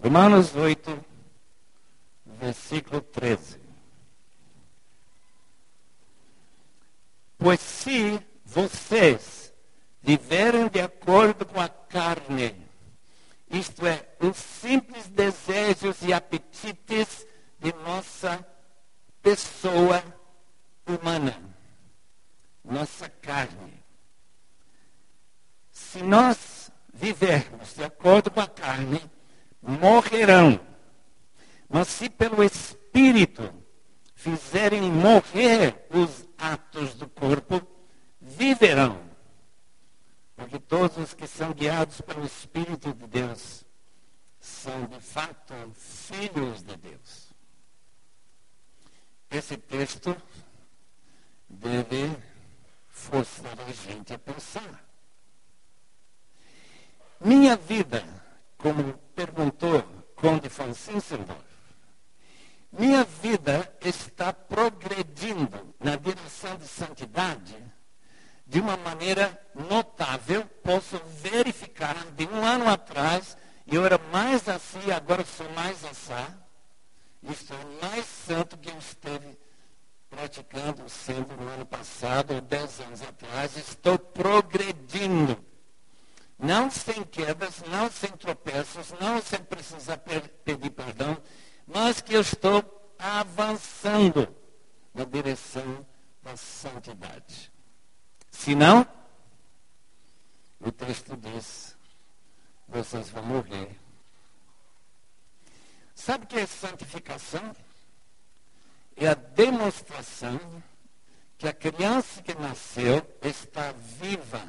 Romanos 0.03 0.57
8, 0.57 1.05
versículo 2.27 3.01
13. 3.01 3.61
Pois 7.39 7.61
se 7.61 8.21
vocês 8.45 9.55
viverem 10.03 10.69
de 10.69 10.81
acordo 10.81 11.47
com 11.47 11.61
a 11.61 11.69
carne, 11.69 12.53
isto 13.53 13.87
é, 13.87 14.09
os 14.19 14.37
simples 14.37 15.07
desejos 15.09 16.01
e 16.03 16.13
apetites 16.13 17.27
de 17.59 17.73
nossa 17.85 18.45
pessoa 19.21 20.03
humana, 20.87 21.37
nossa 22.65 23.11
carne. 23.11 23.85
Se 25.71 26.03
nós 26.03 26.73
vivermos 26.95 27.75
de 27.75 27.85
acordo 27.85 28.31
com 28.31 28.41
a 28.41 28.47
carne, 28.47 29.03
morrerão. 29.61 30.59
Mas 31.69 31.89
se 31.89 32.09
pelo 32.09 32.43
Espírito 32.43 33.53
fizerem 34.15 34.83
morrer 34.83 35.87
os 35.91 36.27
atos 36.39 36.95
do 36.95 37.07
corpo, 37.07 37.61
viverão. 38.21 39.12
Porque 40.43 40.59
todos 40.59 40.97
os 40.97 41.15
que 41.15 41.25
são 41.25 41.53
guiados 41.53 42.01
pelo 42.01 42.25
Espírito 42.25 42.93
de 42.93 43.07
Deus 43.07 43.65
são 44.41 44.87
de 44.87 45.01
fato 45.01 45.55
filhos 45.73 46.65
de 46.65 46.77
Deus. 46.77 47.33
Esse 49.31 49.57
texto 49.57 50.21
deve 51.49 52.17
forçar 52.89 53.57
a 53.61 53.73
gente 53.73 54.13
a 54.13 54.19
pensar. 54.19 54.85
Minha 57.21 57.55
vida 57.55 58.05
como 58.59 58.95
perguntou 59.15 59.81
Conde 60.17 60.49
Zinzendorf, 60.49 61.41
minha 62.73 63.05
vida 63.05 63.73
está 63.81 64.33
progredindo 64.33 65.73
na 65.79 65.95
direção 65.95 66.57
de 66.57 66.67
santidade 66.67 67.72
de 68.47 68.61
uma 68.61 68.77
maneira 68.77 69.39
notável. 69.55 70.45
Posso 70.63 71.01
verificar, 71.21 71.95
de 72.17 72.27
um 72.27 72.45
ano 72.45 72.69
atrás, 72.69 73.37
eu 73.67 73.85
era 73.85 73.99
mais 74.13 74.49
assim, 74.49 74.91
agora 74.91 75.25
sou 75.25 75.49
mais 75.51 75.85
assá. 75.85 76.29
Estou 77.23 77.59
mais 77.81 78.05
santo 78.05 78.59
que 78.59 78.69
eu 78.69 78.79
esteve 78.79 79.39
praticando 80.11 80.89
sendo 80.89 81.37
no 81.37 81.49
ano 81.49 81.65
passado, 81.65 82.35
ou 82.35 82.41
dez 82.41 82.81
anos 82.81 83.01
atrás. 83.03 83.57
Estou 83.57 83.99
progredindo 83.99 85.43
não 86.43 86.69
sem 86.69 87.05
quedas, 87.05 87.63
não 87.69 87.89
sem 87.89 88.11
tropeços, 88.11 88.93
não 89.01 89.23
sem 89.23 89.39
precisar 89.45 89.99
pedir 89.99 90.71
perdão, 90.71 91.17
mas 91.65 92.01
que 92.01 92.15
eu 92.15 92.21
estou 92.21 92.93
avançando 92.99 94.29
na 94.93 95.05
direção 95.05 95.87
da 96.21 96.37
santidade. 96.37 97.53
Se 98.43 98.57
não, 98.57 98.85
o 100.59 100.73
texto 100.73 101.17
diz: 101.17 101.77
vocês 102.67 103.09
vão 103.11 103.23
morrer. 103.23 103.79
Sabe 105.95 106.25
o 106.25 106.27
que 106.27 106.41
é 106.41 106.47
santificação? 106.47 107.55
É 108.97 109.07
a 109.07 109.15
demonstração 109.15 110.41
que 111.39 111.47
a 111.47 111.53
criança 111.53 112.21
que 112.21 112.35
nasceu 112.35 113.07
está 113.23 113.71
viva 114.01 114.45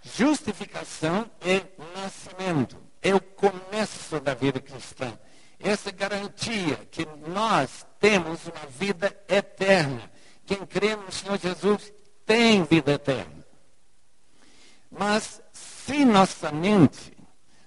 Justificação 0.00 1.28
é 1.40 1.64
nascimento, 1.98 2.76
é 3.02 3.12
o 3.16 3.20
começo 3.20 4.20
da 4.20 4.32
vida 4.32 4.60
cristã. 4.60 5.18
Essa 5.58 5.90
garantia 5.90 6.76
que 6.88 7.04
nós 7.28 7.84
temos 7.98 8.46
uma 8.46 8.66
vida 8.66 9.12
eterna. 9.28 10.08
Quem 10.46 10.64
crê 10.64 10.96
no 10.96 11.10
Senhor 11.10 11.38
Jesus 11.38 11.92
tem 12.24 12.64
vida 12.64 12.92
eterna. 12.92 13.44
Mas 14.90 15.42
se 15.52 16.04
nossa 16.04 16.50
mente, 16.50 17.16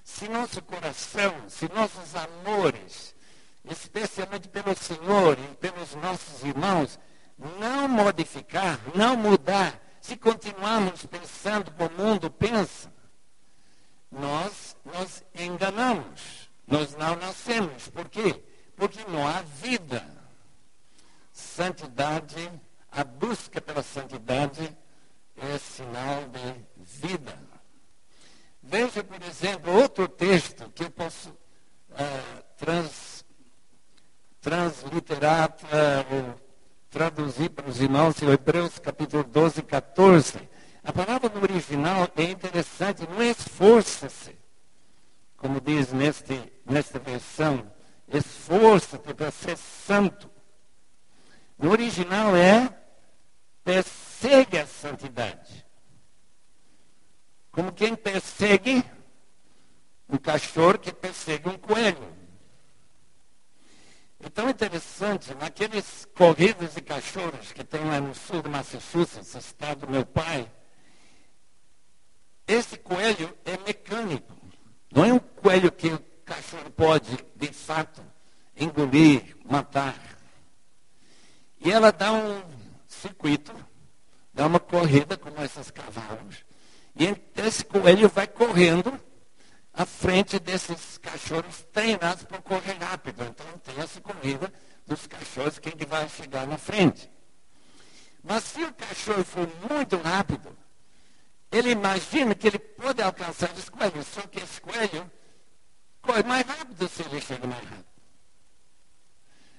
se 0.04 0.28
nosso 0.28 0.62
coração, 0.62 1.34
se 1.48 1.70
nossos 1.74 2.15
amores, 2.15 3.15
especialmente 3.65 4.48
pelo 4.48 4.76
Senhor 4.76 5.38
e 5.38 5.56
pelos 5.58 5.94
nossos 5.96 6.44
irmãos, 6.44 7.00
não 7.60 7.88
modificar, 7.88 8.80
não 8.96 9.15
mudar, 9.15 9.80
se 10.02 10.18
continuarmos 10.18 11.06
pensando 11.06 11.72
como 11.72 11.89
o 11.89 11.98
mundo 11.98 12.32
pensa, 12.32 12.92
nós 14.12 14.76
nos 14.84 15.24
enganamos. 15.36 16.50
Nós 16.68 16.96
não 16.96 17.15
nascemos. 17.15 17.89
Por 17.89 18.08
quê? 18.10 18.44
Porque 18.76 19.04
não 19.06 19.28
há 19.28 19.42
vida. 19.42 20.06
Santidade, 21.32 22.52
a 22.91 23.04
busca 23.04 23.62
pela 23.62 23.84
santidade 23.84 24.78
é 25.38 25.58
sinal 25.58 26.23
de 26.28 26.65
vida. 26.78 27.38
Veja, 28.62 29.04
por 29.04 29.21
exemplo, 29.23 29.73
outro 29.73 30.08
texto 30.08 30.69
que 30.71 30.84
eu 30.84 30.91
posso 30.91 31.30
uh, 31.30 32.43
trans, 32.58 33.25
transliterar 34.41 35.56
uh, 35.63 36.39
traduzir 36.89 37.49
para 37.49 37.69
os 37.69 37.80
irmãos 37.80 38.21
em 38.21 38.30
Hebreus 38.30 38.80
capítulo 38.80 39.23
12, 39.23 39.62
14. 39.62 40.49
A 40.84 40.91
palavra 40.91 41.30
no 41.30 41.41
original 41.41 42.10
é 42.15 42.23
interessante, 42.23 43.08
não 43.08 43.21
é 43.21 43.28
esforça-se, 43.28 44.36
como 45.38 45.62
diz 45.62 45.91
neste, 45.93 46.41
nesta 46.65 46.97
versão, 46.99 47.71
esforça-te 48.08 49.13
para 49.13 49.30
ser 49.30 49.58
santo. 49.58 50.30
No 51.58 51.71
original 51.71 52.36
é 52.36 52.79
persegue 53.63 54.58
a 54.58 54.67
santidade. 54.67 55.65
Como 57.52 57.72
quem 57.72 57.95
persegue 57.95 58.84
um 60.10 60.17
cachorro 60.17 60.80
que 60.80 60.91
persegue 60.91 61.48
um 61.48 61.58
coelho. 61.58 62.19
É 64.22 64.30
tão 64.30 64.50
interessante, 64.50 65.34
naqueles 65.36 66.06
corridas 66.13 66.74
de 66.74 66.82
cachorros 66.82 67.54
que 67.54 67.63
tem 67.63 67.84
lá 67.86 68.02
no 68.02 68.13
sul 68.13 68.41
do 68.41 68.50
Massachusetts, 68.50 69.34
estado 69.36 69.86
do 69.86 69.91
meu 69.91 70.06
pai, 70.06 70.52
esse 72.45 72.78
coelho 72.78 73.38
é 73.45 73.58
mecânico. 73.60 74.36
Não 74.91 75.06
é 75.06 75.13
um 75.13 75.19
coelho 75.19 75.72
que 75.72 75.88
o 75.88 76.00
cachorro 76.26 76.69
pode, 76.72 77.17
de 77.36 77.54
fato, 77.54 78.04
engolir, 78.58 79.38
matar. 79.45 79.95
E 81.62 81.72
ela 81.72 81.91
dá 81.91 82.12
um 82.12 82.41
circuito, 82.89 83.54
dá 84.34 84.47
uma 84.47 84.60
corrida 84.60 85.15
como 85.15 85.41
esses 85.43 85.71
cavalos. 85.71 86.43
E 86.95 87.15
esse 87.41 87.63
coelho 87.63 88.10
vai 88.10 88.28
correndo 88.28 88.99
à 89.73 89.86
frente 89.86 90.39
desses 90.39 90.97
cachorros 90.97 91.65
treinados 91.71 92.23
para 92.23 92.41
correr 92.41 92.73
rápido. 92.73 93.23
Então 93.23 93.45
tem 93.60 93.80
essa 93.82 94.02
corrida 94.02 94.52
dos 94.86 95.08
cachorros, 95.08 95.60
quem 95.60 95.71
que 95.71 95.86
vai 95.86 96.10
chegar 96.10 96.47
na 96.47 96.58
frente. 96.58 97.10
Mas 98.23 98.43
se 98.43 98.63
o 98.63 98.73
cachorro 98.73 99.23
for 99.23 99.47
muito 99.69 99.95
rápido, 99.97 100.58
ele 101.52 101.69
imagina 101.71 102.36
que 102.36 102.47
ele 102.47 102.60
pode 102.60 103.02
alcançar 103.02 103.52
esse 103.58 103.71
coelho, 103.71 104.04
só 104.04 104.21
que 104.21 104.39
esse 104.39 104.60
coelho 104.60 105.10
corre 106.02 106.23
mais 106.23 106.45
rápido 106.45 106.88
se 106.89 107.02
ele 107.04 107.21
chega 107.21 107.47
mais 107.47 107.63
rápido. 107.63 107.86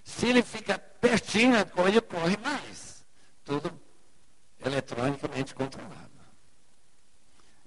Se 0.04 0.26
ele 0.26 0.42
fica 0.42 0.78
pertinho, 0.78 1.60
o 1.60 1.70
coelho 1.70 2.02
corre 2.02 2.36
mais. 2.36 2.89
Tudo 3.50 3.82
eletronicamente 4.60 5.56
controlado. 5.56 6.20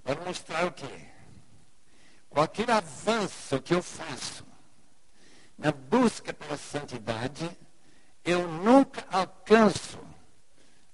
Para 0.02 0.18
mostrar 0.24 0.64
o 0.64 0.72
quê? 0.72 1.10
Qualquer 2.30 2.70
avanço 2.70 3.60
que 3.60 3.74
eu 3.74 3.82
faço 3.82 4.46
na 5.58 5.70
busca 5.72 6.32
pela 6.32 6.56
santidade, 6.56 7.54
eu 8.24 8.48
nunca 8.48 9.06
alcanço 9.10 10.00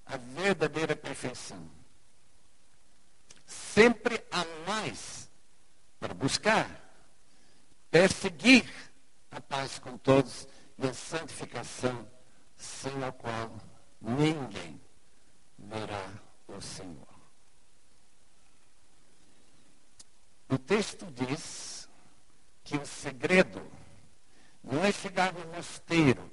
a 0.05 0.16
verdadeira 0.16 0.96
perfeição. 0.96 1.70
Sempre 3.46 4.20
há 4.33 4.44
mais 4.68 5.31
para 6.00 6.12
buscar, 6.14 6.68
perseguir 7.92 8.68
a 9.31 9.40
paz 9.40 9.79
com 9.79 9.96
todos 9.96 10.48
e 10.76 10.85
a 10.85 10.92
santificação, 10.92 12.11
sem 12.57 13.05
a 13.05 13.12
qual 13.12 13.69
ninguém 14.00 14.80
verá 15.58 16.08
o 16.48 16.60
Senhor. 16.60 17.08
O 20.48 20.58
texto 20.58 21.06
diz 21.12 21.88
que 22.64 22.76
o 22.76 22.84
segredo 22.84 23.62
não 24.62 24.84
é 24.84 24.90
chegar 24.90 25.32
no 25.32 25.46
mosteiro, 25.52 26.30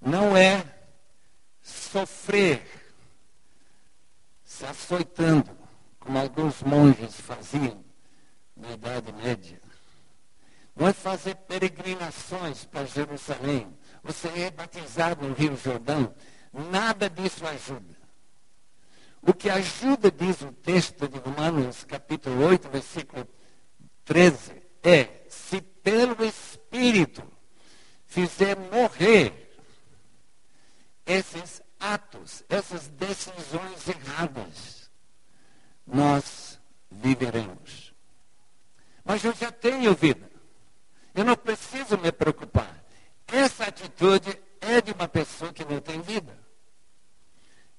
não 0.00 0.36
é 0.36 0.64
sofrer 1.60 2.82
se 4.44 4.66
açoitando, 4.66 5.56
como 5.98 6.18
alguns 6.18 6.62
monges 6.62 7.20
faziam 7.20 7.82
na 8.54 8.72
Idade 8.72 9.12
Média. 9.12 9.60
Não 10.76 10.86
é 10.86 10.92
fazer 10.92 11.34
peregrinações 11.34 12.64
para 12.64 12.84
Jerusalém. 12.84 13.72
Você 14.02 14.28
é 14.28 14.50
batizado 14.50 15.26
no 15.26 15.34
Rio 15.34 15.56
Jordão. 15.56 16.14
Nada 16.52 17.08
disso 17.08 17.46
ajuda. 17.46 18.02
O 19.22 19.32
que 19.32 19.48
ajuda, 19.48 20.10
diz 20.10 20.42
o 20.42 20.52
texto 20.52 21.08
de 21.08 21.18
Romanos, 21.18 21.84
capítulo 21.84 22.44
8, 22.44 22.68
versículo 22.68 23.28
13, 24.04 24.60
é: 24.82 25.24
se 25.28 25.60
pelo 25.60 26.24
Espírito 26.24 27.22
fizer 28.04 28.58
morrer 28.58 29.56
esses 31.06 31.62
atos, 31.78 32.44
essas 32.48 32.88
decisões 32.88 33.88
erradas, 33.88 34.90
nós 35.86 36.58
viveremos. 36.90 37.94
Mas 39.04 39.24
eu 39.24 39.32
já 39.34 39.52
tenho 39.52 39.94
vida. 39.94 40.30
Eu 41.14 41.24
não 41.24 41.36
preciso 41.36 41.96
me 41.98 42.10
preocupar. 42.10 42.81
Essa 43.32 43.64
atitude 43.64 44.38
é 44.60 44.80
de 44.80 44.92
uma 44.92 45.08
pessoa 45.08 45.52
que 45.52 45.64
não 45.64 45.80
tem 45.80 46.00
vida 46.00 46.42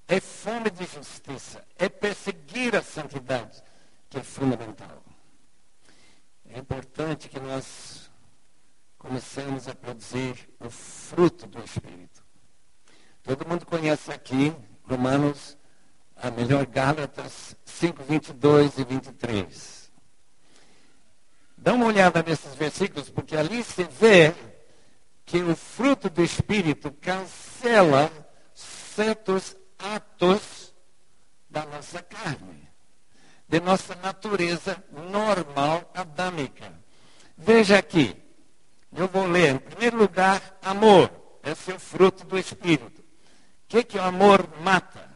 é 0.07 0.19
fome 0.19 0.69
de 0.69 0.85
justiça, 0.85 1.65
é 1.77 1.87
perseguir 1.87 2.75
a 2.75 2.83
santidade, 2.83 3.63
que 4.09 4.17
é 4.17 4.23
fundamental. 4.23 5.03
É 6.49 6.59
importante 6.59 7.29
que 7.29 7.39
nós 7.39 8.11
comecemos 8.97 9.67
a 9.67 9.75
produzir 9.75 10.49
o 10.59 10.69
fruto 10.69 11.47
do 11.47 11.63
Espírito. 11.63 12.23
Todo 13.23 13.47
mundo 13.47 13.65
conhece 13.65 14.11
aqui 14.11 14.53
Romanos, 14.83 15.57
a 16.15 16.29
melhor 16.29 16.65
Gálatas 16.65 17.55
5, 17.65 18.03
22 18.03 18.77
e 18.77 18.83
23. 18.83 19.91
Dá 21.57 21.73
uma 21.73 21.85
olhada 21.85 22.21
nesses 22.21 22.53
versículos, 22.55 23.09
porque 23.09 23.35
ali 23.35 23.63
se 23.63 23.83
vê 23.85 24.35
que 25.25 25.41
o 25.41 25.55
fruto 25.55 26.09
do 26.09 26.23
Espírito 26.23 26.91
cancela 26.91 28.11
certos 28.53 29.55
atos 29.79 30.73
da 31.49 31.65
nossa 31.65 32.01
carne, 32.01 32.69
de 33.47 33.59
nossa 33.59 33.95
natureza 33.95 34.83
normal 34.91 35.89
adâmica. 35.93 36.73
Veja 37.37 37.77
aqui, 37.77 38.15
eu 38.95 39.07
vou 39.07 39.25
ler, 39.25 39.55
em 39.55 39.57
primeiro 39.57 39.97
lugar, 39.97 40.41
amor. 40.61 41.11
Esse 41.43 41.71
é 41.71 41.75
o 41.75 41.79
fruto 41.79 42.25
do 42.25 42.37
Espírito. 42.37 43.01
O 43.01 43.05
que, 43.67 43.83
que 43.83 43.97
o 43.97 44.03
amor 44.03 44.47
mata? 44.61 45.09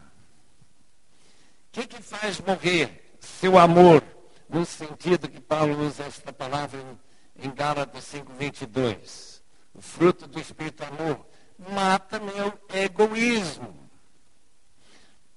O 1.68 1.72
que, 1.72 1.86
que 1.86 2.02
faz 2.02 2.40
morrer 2.40 3.16
seu 3.20 3.58
amor? 3.58 4.02
No 4.48 4.64
sentido 4.64 5.28
que 5.28 5.40
Paulo 5.40 5.86
usa 5.86 6.04
esta 6.04 6.32
palavra 6.32 6.80
em, 6.80 7.46
em 7.46 7.54
Gálatas 7.54 8.04
5,22. 8.04 9.37
O 9.78 9.80
fruto 9.80 10.26
do 10.26 10.40
Espírito 10.40 10.82
amor 10.82 11.24
mata 11.56 12.18
meu 12.18 12.60
egoísmo. 12.68 13.88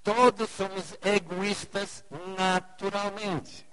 Todos 0.02 0.50
somos 0.50 0.98
egoístas 1.00 2.04
naturalmente. 2.36 3.64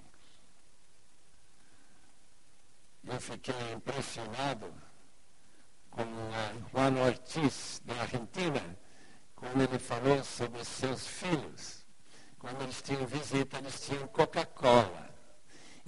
Eu 3.02 3.20
fiquei 3.20 3.72
impressionado 3.72 4.72
com 5.90 6.04
Juan 6.72 7.04
Ortiz, 7.04 7.82
da 7.84 8.02
Argentina, 8.02 8.62
quando 9.34 9.62
ele 9.62 9.78
falou 9.80 10.22
sobre 10.22 10.64
seus 10.64 11.04
filhos. 11.04 11.84
Quando 12.38 12.62
eles 12.62 12.80
tinham 12.80 13.04
visita, 13.08 13.58
eles 13.58 13.80
tinham 13.80 14.06
Coca-Cola. 14.06 15.10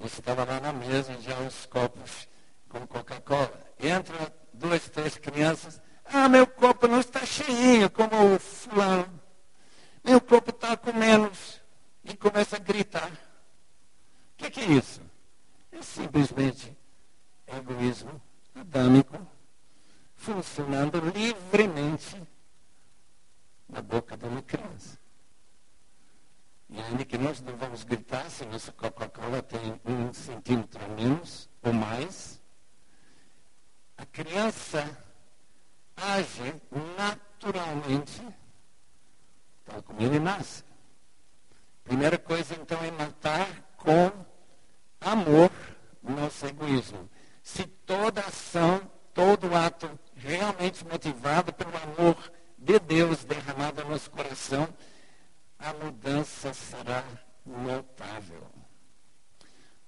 Estava 0.03 0.42
lá 0.42 0.59
na 0.59 0.73
mesa, 0.73 1.16
já 1.21 1.38
os 1.38 1.66
copos 1.66 2.27
com 2.68 2.85
Coca-Cola. 2.85 3.71
Entra 3.83 4.33
duas, 4.53 4.88
três 4.88 5.18
crianças. 5.18 5.81
Ah, 6.05 6.29
meu 6.29 6.47
copo 6.47 6.87
não 6.87 7.01
está 7.01 7.27
cheinho, 7.27 7.90
como 7.90 8.35
o 8.35 8.38
fulano. 8.38 9.21
Meu 10.05 10.21
corpo 10.21 10.51
está 10.51 10.77
com 10.77 10.92
menos. 10.92 11.61
E 12.05 12.16
começa 12.16 12.57
a 12.57 12.59
gritar. 12.61 13.11
O 13.11 14.37
que, 14.37 14.51
que, 14.51 14.61
é 14.61 14.64
isso? 14.64 15.01
É 15.73 15.83
simplesmente 15.83 16.77
egoísmo 17.47 18.21
adâmico 18.55 19.27
funcionando 20.14 21.01
livremente 21.01 22.23
na 23.68 23.83
boca 23.83 24.16
de 24.16 24.25
uma 24.27 24.42
criança. 24.42 24.99
E 26.68 26.81
ainda 26.81 27.05
que 27.05 27.18
nós 27.18 27.40
não 27.40 27.57
vamos 27.57 27.85
gritar 27.85 28.31
se 28.31 28.45
nossa 28.47 28.73
Coca-Cola 28.73 29.42
tem 29.42 29.81
um 29.85 30.12
centímetro 30.12 30.81
menos 30.90 31.49
ou 31.62 31.73
mais, 31.73 32.41
a 34.02 34.06
criança 34.06 34.98
age 35.96 36.54
naturalmente 36.98 38.20
tal 39.64 39.80
como 39.84 40.02
ele 40.02 40.18
nasce. 40.18 40.64
Primeira 41.84 42.18
coisa, 42.18 42.54
então, 42.54 42.82
é 42.82 42.90
matar 42.90 43.48
com 43.76 44.10
amor 45.00 45.52
nosso 46.02 46.44
egoísmo. 46.46 47.08
Se 47.44 47.64
toda 47.64 48.20
ação, 48.22 48.90
todo 49.14 49.54
ato 49.54 49.88
realmente 50.16 50.84
motivado 50.84 51.52
pelo 51.52 51.76
amor 51.76 52.32
de 52.58 52.80
Deus 52.80 53.24
derramado 53.24 53.84
no 53.84 53.90
nosso 53.90 54.10
coração, 54.10 54.68
a 55.60 55.72
mudança 55.74 56.52
será 56.52 57.04
notável. 57.46 58.50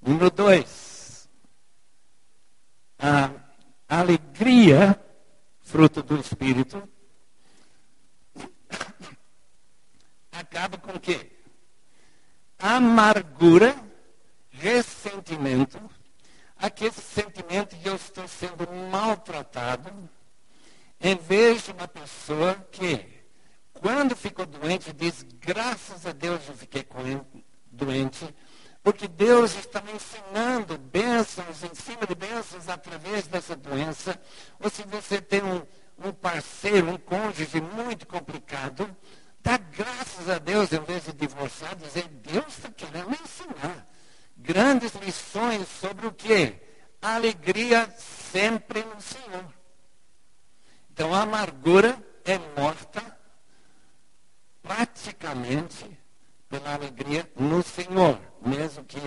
Número 0.01 0.31
dois, 0.31 1.29
a 2.99 3.44
alegria, 4.01 5.01
fruto 5.63 6.03
do 6.03 6.19
Espírito, 6.19 6.83
acaba 10.33 10.77
com 10.79 10.93
o 10.93 11.01
quê? 11.01 11.31
Amargura, 12.59 13.75
ressentimento, 14.51 15.79
aquele 16.57 16.93
sentimento 16.93 17.77
de 17.77 17.89
eu 17.89 17.97
estou 17.97 18.27
sendo 18.29 18.71
maltratado, 18.91 19.91
em 21.01 21.17
vez 21.17 21.65
de 21.65 21.73
uma 21.73 21.87
pessoa 21.87 22.55
que, 22.71 23.07
quando 23.75 24.17
ficou 24.17 24.47
doente, 24.47 24.93
diz, 24.93 25.23
graças 25.41 26.07
a 26.07 26.13
Deus 26.13 26.49
eu 26.49 26.55
fiquei 26.55 26.87
doente, 27.71 28.35
porque 28.85 29.09
Deus 29.09 29.57
está 29.57 29.83
ensinando 29.95 30.77
bênçãos 30.77 31.65
em 31.65 31.75
cima 31.75 32.07
de 32.07 32.15
bênçãos 32.15 32.69
através 32.69 33.27
dessa 33.27 33.57
doença. 33.57 34.21
Ou 34.61 34.69
se 34.69 34.83
você 34.83 35.23
tem 35.23 35.43
um, 35.43 35.63
um 36.07 36.13
parceiro, 36.13 36.91
um 36.91 36.99
cônjuge 36.99 37.63
muito 37.63 38.07
complicado, 38.07 38.95
dá 39.41 39.57
graças 39.57 40.29
a 40.29 40.39
Deus, 40.39 40.71
em 40.71 40.81
vez 40.81 41.05
de 41.07 41.15
divorciar, 41.15 41.75
dizer, 41.77 42.07
Deus 42.09 42.47
está 42.49 42.69
querendo 42.69 43.09
me 43.09 43.17
ensinar 43.17 43.89
grandes 44.37 44.93
lições 44.97 45.67
sobre 45.67 46.07
o 46.07 46.13
quê? 46.13 46.61
Alegria 47.01 47.91
sempre 47.99 48.85
no 48.85 49.01
Senhor. 49.01 49.47
Então 50.93 51.15
a 51.15 51.23
amargura 51.23 51.99
é 52.23 52.39
morta 52.61 53.03
praticamente 54.63 56.04
pela 56.55 56.75
alegria 56.75 57.29
no 57.35 57.65
Senhor, 57.65 58.21
mesmo 58.41 58.85
que 58.85 59.01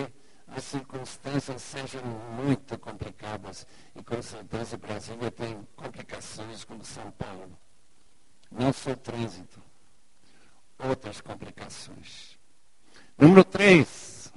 as 0.48 0.64
circunstâncias 0.64 1.62
sejam 1.62 2.04
muito 2.04 2.78
complicadas. 2.78 3.66
E 3.96 4.02
com 4.02 4.20
certeza 4.20 4.76
Brasil 4.76 5.16
tem 5.30 5.66
complicações 5.74 6.62
como 6.64 6.84
São 6.84 7.10
Paulo. 7.12 7.58
Não 8.50 8.70
só 8.70 8.94
trânsito, 8.94 9.62
outras 10.78 11.22
complicações. 11.22 12.38
Número 13.16 13.42
3. 13.44 14.30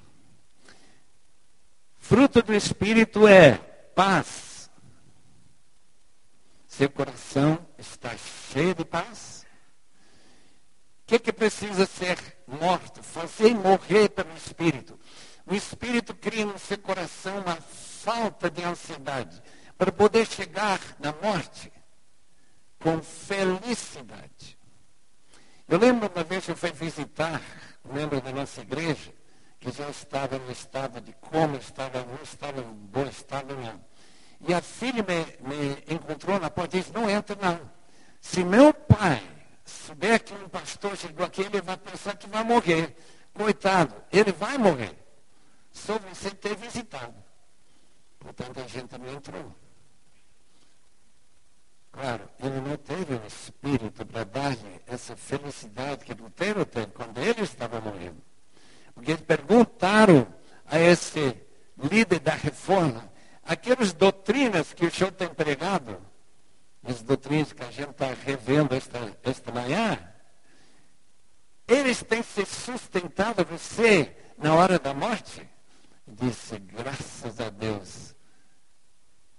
Fruto 1.97 2.41
do 2.41 2.53
Espírito 2.53 3.27
é 3.27 3.57
paz. 3.93 4.71
Seu 6.65 6.89
coração 6.89 7.59
está 7.77 8.15
cheio 8.17 8.73
de 8.73 8.85
paz? 8.85 9.40
Que, 11.11 11.19
que 11.19 11.33
precisa 11.33 11.85
ser 11.85 12.17
morto? 12.47 13.03
Fazer 13.03 13.53
morrer 13.53 14.07
pelo 14.07 14.33
Espírito. 14.33 14.97
O 15.45 15.53
Espírito 15.53 16.15
cria 16.15 16.45
no 16.45 16.57
seu 16.57 16.77
coração 16.77 17.39
uma 17.39 17.57
falta 17.57 18.49
de 18.49 18.63
ansiedade 18.63 19.43
para 19.77 19.91
poder 19.91 20.25
chegar 20.25 20.79
na 21.01 21.11
morte 21.11 21.69
com 22.79 23.03
felicidade. 23.03 24.57
Eu 25.67 25.79
lembro 25.79 26.09
uma 26.09 26.23
vez 26.23 26.45
que 26.45 26.51
eu 26.51 26.55
fui 26.55 26.71
visitar 26.71 27.41
um 27.83 27.91
membro 27.91 28.21
da 28.21 28.31
nossa 28.31 28.61
igreja, 28.61 29.11
que 29.59 29.69
já 29.69 29.89
estava 29.89 30.39
no 30.39 30.49
estado 30.49 31.01
de 31.01 31.11
coma, 31.11 31.57
estava, 31.57 32.05
não 32.05 32.23
estava 32.23 32.61
em 32.61 32.73
bom 32.73 33.03
estado, 33.03 33.53
não. 33.57 33.83
E 34.47 34.53
a 34.53 34.61
filha 34.61 35.03
me, 35.03 35.25
me 35.45 35.93
encontrou 35.93 36.39
na 36.39 36.49
porta 36.49 36.77
e 36.77 36.79
disse, 36.79 36.93
não 36.93 37.09
entra 37.09 37.35
não. 37.35 37.69
Se 38.21 38.45
meu 38.45 38.73
pai 38.73 39.40
souber 39.65 40.23
que 40.23 40.33
um 40.33 40.49
pastor 40.49 40.95
chegou 40.97 41.25
aqui, 41.25 41.41
ele 41.41 41.61
vai 41.61 41.77
pensar 41.77 42.15
que 42.15 42.27
vai 42.27 42.43
morrer. 42.43 42.95
Coitado, 43.33 43.95
ele 44.11 44.31
vai 44.31 44.57
morrer. 44.57 44.95
Só 45.71 45.97
você 45.99 46.31
ter 46.31 46.55
visitado. 46.55 47.15
Portanto, 48.19 48.59
a 48.59 48.67
gente 48.67 48.97
não 48.97 49.11
entrou. 49.11 49.55
Claro, 51.91 52.29
ele 52.39 52.61
não 52.61 52.77
teve 52.77 53.15
o 53.15 53.25
espírito 53.25 54.05
para 54.05 54.23
dar-lhe 54.23 54.81
essa 54.87 55.15
felicidade 55.15 56.05
que 56.05 56.13
Lutero 56.13 56.65
teve 56.65 56.87
quando 56.87 57.17
ele 57.17 57.41
estava 57.41 57.81
morrendo. 57.81 58.21
Porque 58.93 59.11
eles 59.11 59.23
perguntaram 59.23 60.27
a 60.65 60.79
esse 60.79 61.35
líder 61.77 62.19
da 62.19 62.33
reforma 62.33 63.11
aquelas 63.43 63.91
doutrinas 63.91 64.73
que 64.73 64.85
o 64.85 64.91
senhor 64.91 65.11
tem 65.11 65.27
pregado, 65.27 65.99
as 66.83 67.03
doutrinas 67.03 67.53
que 67.53 67.63
a 67.63 67.71
gente 67.71 67.91
está 67.91 68.13
revendo 68.13 68.73
esta, 68.75 69.17
esta 69.23 69.51
manhã, 69.51 69.99
eles 71.67 72.03
têm 72.03 72.23
se 72.23 72.45
sustentado 72.45 73.45
você 73.45 74.15
na 74.37 74.55
hora 74.55 74.79
da 74.79 74.93
morte? 74.93 75.47
Disse, 76.07 76.59
graças 76.59 77.39
a 77.39 77.49
Deus, 77.49 78.15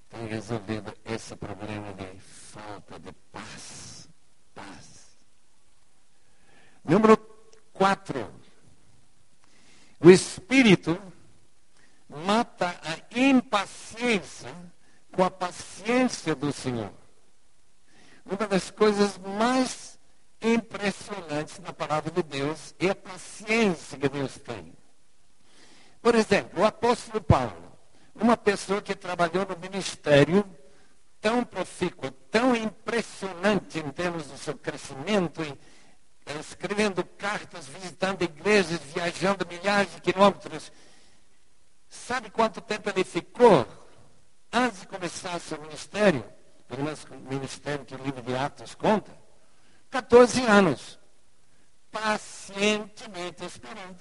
tem 0.08 0.26
resolvido 0.26 0.94
esse 1.04 1.34
problema 1.36 1.92
de 1.94 2.18
falta 2.20 2.98
de 2.98 3.12
paz. 3.32 4.08
Paz. 4.54 5.16
Número 6.84 7.16
4. 7.72 8.32
O 10.00 10.10
Espírito 10.10 11.00
mata 12.08 12.78
a 12.82 13.18
impaciência 13.18 14.54
com 15.12 15.24
a 15.24 15.30
paciência 15.30 16.34
do 16.34 16.52
Senhor. 16.52 17.01
Uma 18.24 18.46
das 18.46 18.70
coisas 18.70 19.18
mais 19.18 19.98
impressionantes 20.40 21.58
na 21.60 21.72
palavra 21.72 22.10
de 22.10 22.22
Deus 22.22 22.74
é 22.78 22.90
a 22.90 22.94
paciência 22.94 23.98
que 23.98 24.08
Deus 24.08 24.34
tem. 24.38 24.72
Por 26.00 26.14
exemplo, 26.14 26.62
o 26.62 26.66
apóstolo 26.66 27.22
Paulo, 27.22 27.72
uma 28.14 28.36
pessoa 28.36 28.82
que 28.82 28.94
trabalhou 28.94 29.46
no 29.46 29.56
ministério 29.56 30.44
tão 31.20 31.44
profícuo, 31.44 32.10
tão 32.10 32.56
impressionante 32.56 33.78
em 33.78 33.88
termos 33.90 34.26
do 34.26 34.36
seu 34.36 34.58
crescimento, 34.58 35.40
eh, 35.42 36.38
escrevendo 36.40 37.04
cartas, 37.04 37.66
visitando 37.66 38.22
igrejas, 38.22 38.80
viajando 38.80 39.46
milhares 39.46 39.94
de 39.94 40.00
quilômetros. 40.00 40.72
Sabe 41.88 42.30
quanto 42.30 42.60
tempo 42.60 42.90
ele 42.90 43.04
ficou 43.04 43.66
antes 44.52 44.80
de 44.80 44.88
começar 44.88 45.38
seu 45.38 45.60
ministério? 45.60 46.24
Menos 46.76 47.04
o 47.04 47.14
ministério 47.16 47.84
que 47.84 47.94
livro 47.96 48.22
de 48.22 48.34
Atos 48.34 48.74
conta. 48.74 49.12
14 49.90 50.42
anos. 50.46 50.98
Pacientemente 51.90 53.44
esperando. 53.44 54.00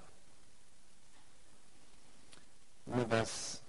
Uma 2.87 3.03
das 3.05 3.61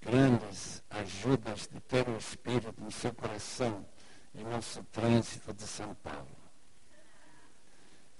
grandes 0.00 0.82
ajudas 0.90 1.68
de 1.68 1.80
ter 1.80 2.08
o 2.08 2.16
Espírito 2.16 2.74
no 2.82 2.90
seu 2.90 3.14
coração 3.14 3.86
em 4.34 4.44
nosso 4.44 4.82
trânsito 4.84 5.54
de 5.54 5.62
São 5.62 5.94
Paulo. 5.94 6.44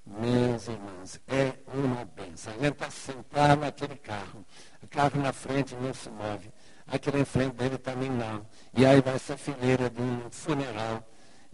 Meus 0.06 0.68
irmãos, 0.68 1.20
é 1.26 1.58
uma 1.66 2.04
benção. 2.04 2.52
A 2.52 2.58
gente 2.58 2.74
está 2.74 2.90
sentado 2.90 3.60
naquele 3.60 3.96
carro, 3.96 4.44
o 4.82 4.86
carro 4.86 5.20
na 5.20 5.32
frente 5.32 5.74
não 5.74 5.94
se 5.94 6.10
move, 6.10 6.52
aquele 6.86 7.20
em 7.20 7.24
frente 7.24 7.54
dele 7.54 7.78
também 7.78 8.10
não. 8.10 8.46
E 8.76 8.84
aí 8.84 9.00
vai 9.00 9.14
essa 9.14 9.36
fileira 9.36 9.90
de 9.90 10.00
um 10.00 10.30
funeral 10.30 11.06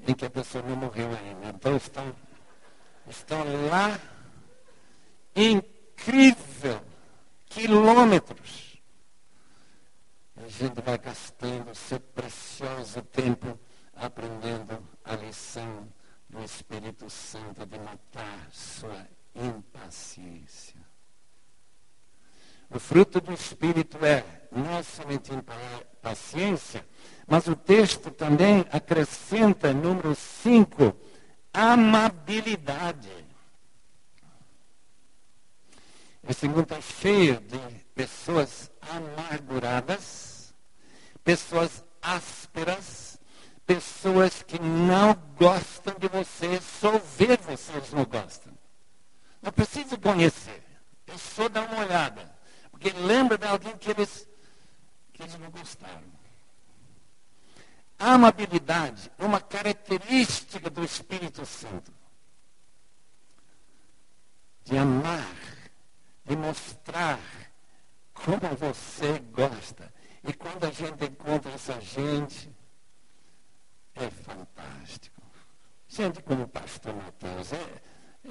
em 0.07 0.15
que 0.15 0.25
a 0.25 0.31
pessoa 0.31 0.65
não 0.65 0.77
morreu 0.77 1.09
ainda. 1.09 1.49
Então 1.49 1.77
estão, 1.77 2.15
estão 3.09 3.45
lá, 3.69 3.99
incrível, 5.35 6.81
quilômetros 7.47 8.71
a 10.43 10.49
gente 10.49 10.81
vai 10.81 10.97
gastando 10.97 11.75
seu 11.75 12.01
precioso 12.01 13.03
tempo 13.03 13.59
aprendendo 13.95 14.83
a 15.05 15.15
lição 15.17 15.87
do 16.29 16.43
Espírito 16.43 17.11
Santo 17.11 17.67
de 17.67 17.79
matar 17.79 18.49
sua 18.51 19.07
impaciência. 19.35 20.81
O 22.71 22.79
fruto 22.79 23.21
do 23.21 23.33
Espírito 23.33 24.05
é 24.05 24.25
não 24.53 24.83
somente 24.83 25.31
paciência, 26.01 26.87
mas 27.27 27.47
o 27.49 27.57
texto 27.57 28.11
também 28.11 28.65
acrescenta, 28.71 29.73
número 29.73 30.15
5, 30.15 30.97
amabilidade. 31.53 33.11
Esse 36.29 36.47
mundo 36.47 36.63
está 36.63 36.81
cheio 36.81 37.41
de 37.41 37.59
pessoas 37.95 38.71
amarguradas, 38.81 40.55
pessoas 41.25 41.85
ásperas, 42.01 43.19
pessoas 43.67 44.43
que 44.43 44.61
não 44.61 45.15
gostam 45.37 45.95
de 45.99 46.09
você, 46.09 46.61
só 46.61 46.99
ver 47.17 47.39
vocês 47.39 47.93
não 47.93 48.05
gostam. 48.05 48.53
Não 49.43 49.51
precisa 49.51 49.97
conhecer, 49.97 50.63
é 51.07 51.17
só 51.17 51.49
dar 51.49 51.63
uma 51.63 51.81
olhada. 51.81 52.40
Porque 52.81 52.99
lembra 52.99 53.37
de 53.37 53.47
alguém 53.47 53.77
que 53.77 53.91
eles, 53.91 54.27
que 55.13 55.23
eles 55.23 55.39
não 55.39 55.51
gostaram. 55.51 56.09
A 57.99 58.15
amabilidade 58.15 59.13
é 59.19 59.25
uma 59.25 59.39
característica 59.39 60.71
do 60.71 60.83
Espírito 60.83 61.45
Santo. 61.45 61.93
De 64.65 64.79
amar, 64.79 65.37
de 66.25 66.35
mostrar 66.35 67.21
como 68.15 68.57
você 68.57 69.19
gosta 69.31 69.93
e 70.25 70.33
quando 70.33 70.65
a 70.65 70.71
gente 70.71 71.05
encontra 71.05 71.53
essa 71.53 71.79
gente, 71.83 72.51
é 73.95 74.09
fantástico. 74.09 75.21
Gente 75.87 76.23
como 76.23 76.45
o 76.45 76.49
pastor 76.49 76.95
Mateus, 76.95 77.53
é, 77.53 77.83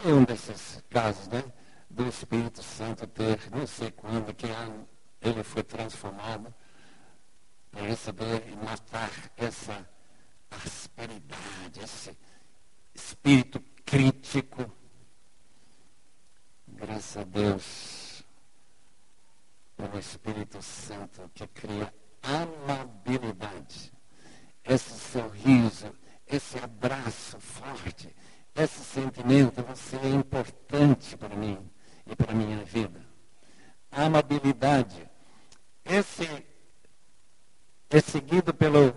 é 0.06 0.08
um 0.08 0.24
desses 0.24 0.84
casos, 0.90 1.28
né? 1.28 1.44
Do 1.90 2.08
Espírito 2.08 2.62
Santo 2.62 3.08
ter, 3.08 3.50
não 3.52 3.66
sei 3.66 3.92
quando, 3.92 4.34
que 4.34 4.48
ano 4.48 4.88
ele 5.22 5.44
foi 5.44 5.64
transformado 5.64 6.54
para 7.72 7.82
receber 7.82 8.48
e 8.48 8.56
matar 8.56 9.12
essa 9.36 9.88
asperidade, 10.52 11.82
esse 11.84 12.18
espírito 12.94 13.60
crítico. 13.86 14.72
Graças 16.68 17.18
a 17.18 17.24
Deus 17.24 18.24
pelo 19.76 19.98
Espírito 19.98 20.62
Santo 20.62 21.30
que 21.34 21.48
cria 21.48 21.94
amabilidade. 22.22 23.92
Esse 24.64 25.00
sorriso, 25.00 25.92
esse 26.28 26.58
abraço 26.60 27.40
forte, 27.40 28.16
esse 28.56 28.84
sentimento, 28.84 29.64
você 29.64 29.98
é 29.98 30.10
importante 30.10 31.18
para 31.18 31.36
mim 31.36 31.58
e 32.10 32.16
para 32.16 32.32
a 32.32 32.36
minha 32.36 32.64
vida. 32.64 33.02
A 33.92 34.04
amabilidade. 34.04 35.10
Esse 35.86 36.46
é 37.90 38.02
seguido 38.02 38.54
pelo, 38.54 38.94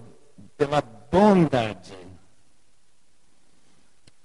pela 0.56 0.80
bondade. 0.80 1.96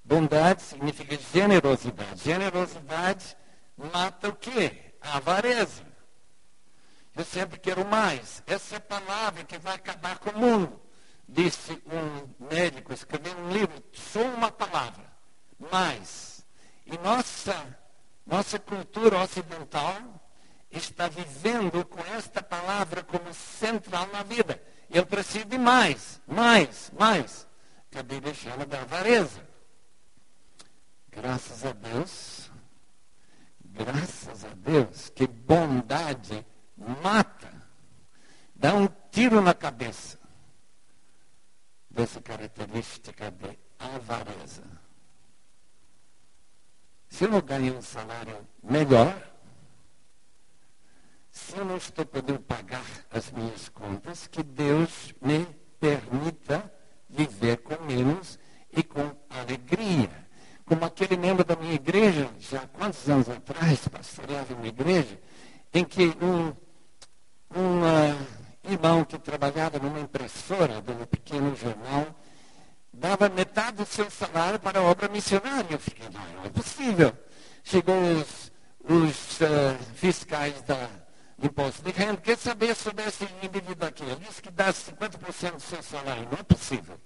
Bondade 0.04 0.62
significa 0.62 1.18
generosidade. 1.34 2.24
Generosidade 2.24 3.38
mata 3.94 4.30
o 4.30 4.36
quê? 4.36 4.94
A 5.02 5.18
avareza. 5.18 5.84
Eu 7.16 7.26
sempre 7.26 7.60
quero 7.60 7.86
mais. 7.86 8.44
Essa 8.46 8.76
é 8.76 8.78
a 8.78 8.82
palavra 8.82 9.44
que 9.44 9.58
vai 9.58 9.76
acabar 9.76 10.20
com 10.20 10.30
o 10.30 10.40
mundo. 10.40 10.80
Disse 11.28 11.74
um 11.88 12.46
médico, 12.46 12.94
escreveu 12.94 13.36
um 13.38 13.52
livro, 13.52 13.84
só 13.92 14.22
uma 14.22 14.52
palavra. 14.52 15.06
Mais. 15.72 16.46
E 16.86 16.98
nossa, 17.00 17.54
nossa 18.28 18.60
cultura 18.60 19.20
ocidental 19.20 19.96
está 20.70 21.08
vivendo 21.08 21.84
com 21.86 22.02
esta 22.14 22.44
palavra 22.44 23.02
como 23.02 23.34
central 23.34 24.08
na 24.08 24.22
vida. 24.22 24.62
Eu 24.90 25.06
preciso 25.06 25.46
de 25.46 25.58
mais, 25.58 26.22
mais, 26.28 26.92
mais. 26.98 27.48
Que 27.90 27.98
a 27.98 28.04
Bíblia 28.04 28.34
chama 28.34 28.66
de 28.66 28.76
avareza. 28.76 29.42
Graças 31.10 31.66
a 31.66 31.72
Deus, 31.72 32.52
graças 33.64 34.46
a 34.46 34.50
Deus, 34.50 35.10
que 35.10 35.26
bondade 35.26 36.46
mata, 37.02 37.52
dá 38.56 38.76
um 38.76 38.88
tiro 39.10 39.42
na 39.42 39.54
cabeça 39.54 40.20
dessa 41.90 42.22
característica 42.22 43.32
de 43.32 43.58
avareza. 43.80 44.64
Se 47.10 47.26
eu 47.26 47.30
não 47.30 47.42
ganho 47.42 47.78
um 47.78 47.82
salário 47.82 48.38
melhor, 48.64 49.16
se 51.32 51.58
eu 51.58 51.66
não 51.66 51.78
estou 51.78 52.06
podendo 52.06 52.40
pagar 52.40 52.86
as 53.12 53.32
minhas 53.32 53.70
contas, 53.70 54.28
que 54.28 54.44
Deus 54.44 55.14
me 55.22 55.46
permita 55.80 56.72
viver 57.10 57.58
com 57.58 57.84
menos 57.84 58.38
e 58.72 58.84
com 58.84 59.16
alegria. 59.30 60.10
Como 60.66 60.84
aquele 60.84 61.16
membro 61.16 61.46
da 61.46 61.56
minha 61.56 61.74
igreja, 61.74 62.30
já 62.40 62.68
quantos 62.68 63.08
anos 63.10 63.30
atrás, 63.30 63.88
pastoreava 63.88 64.54
uma 64.54 64.68
igreja, 64.68 65.20
em 65.74 65.86
que 65.86 66.08
um 66.22 66.54
um 67.56 67.82
irmão 68.70 69.06
que 69.06 69.18
trabalhava 69.18 69.80
numa 69.80 70.00
impressora 70.00 70.82
de 70.82 70.92
um 70.92 71.06
pequeno 71.06 71.56
jornal 71.56 72.08
dava 72.94 73.30
metade 73.30 73.78
do 73.78 73.86
seu 73.86 74.10
salário 74.10 74.60
para 74.60 74.80
a 74.80 74.84
obra 74.84 75.08
missionária. 75.08 75.68
Eu 75.70 75.80
fiquei, 75.80 76.08
não, 76.10 76.28
não 76.36 76.46
é 76.46 76.50
possível. 76.50 77.14
Chegou 77.64 77.96
os, 78.14 78.52
os 78.84 79.42
uh, 79.42 79.78
fiscais 79.96 80.62
da 80.64 80.90
imposto 81.42 81.84
de 81.84 81.92
renda, 81.92 82.18
quer 82.18 82.38
saber 82.38 82.76
sobre 82.76 83.06
esse 83.06 83.24
indivíduo 83.44 83.88
aqui. 83.88 84.04
Ele 84.04 84.16
disse 84.16 84.42
que 84.42 84.50
dá 84.50 84.74
50% 84.74 85.52
do 85.54 85.60
seu 85.60 85.84
salário. 85.84 86.28
Não 86.32 86.40
é 86.40 86.44
possível. 86.44 87.00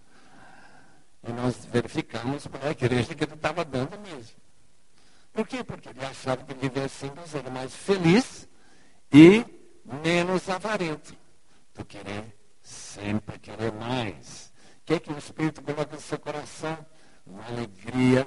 E 1.27 1.31
nós 1.31 1.65
verificamos 1.65 2.47
para 2.47 2.69
a 2.69 2.71
igreja 2.71 3.13
que 3.13 3.23
ele 3.23 3.33
estava 3.33 3.63
dando 3.65 3.99
mesmo. 3.99 4.35
Por 5.33 5.47
quê? 5.47 5.63
Porque 5.63 5.89
ele 5.89 6.03
achava 6.03 6.43
que 6.43 6.53
viver 6.53 6.89
simples 6.89 7.35
era 7.35 7.49
mais 7.49 7.73
feliz 7.73 8.47
e 9.13 9.45
menos 10.03 10.49
avarento. 10.49 11.15
Tu 11.73 11.85
querer 11.85 12.35
sempre 12.61 13.37
querer 13.39 13.71
mais. 13.71 14.50
Que, 14.85 14.95
é 14.95 14.99
que 14.99 15.11
o 15.11 15.17
Espírito 15.17 15.61
coloca 15.61 15.95
no 15.95 16.01
seu 16.01 16.19
coração? 16.19 16.85
Uma 17.25 17.45
alegria 17.45 18.25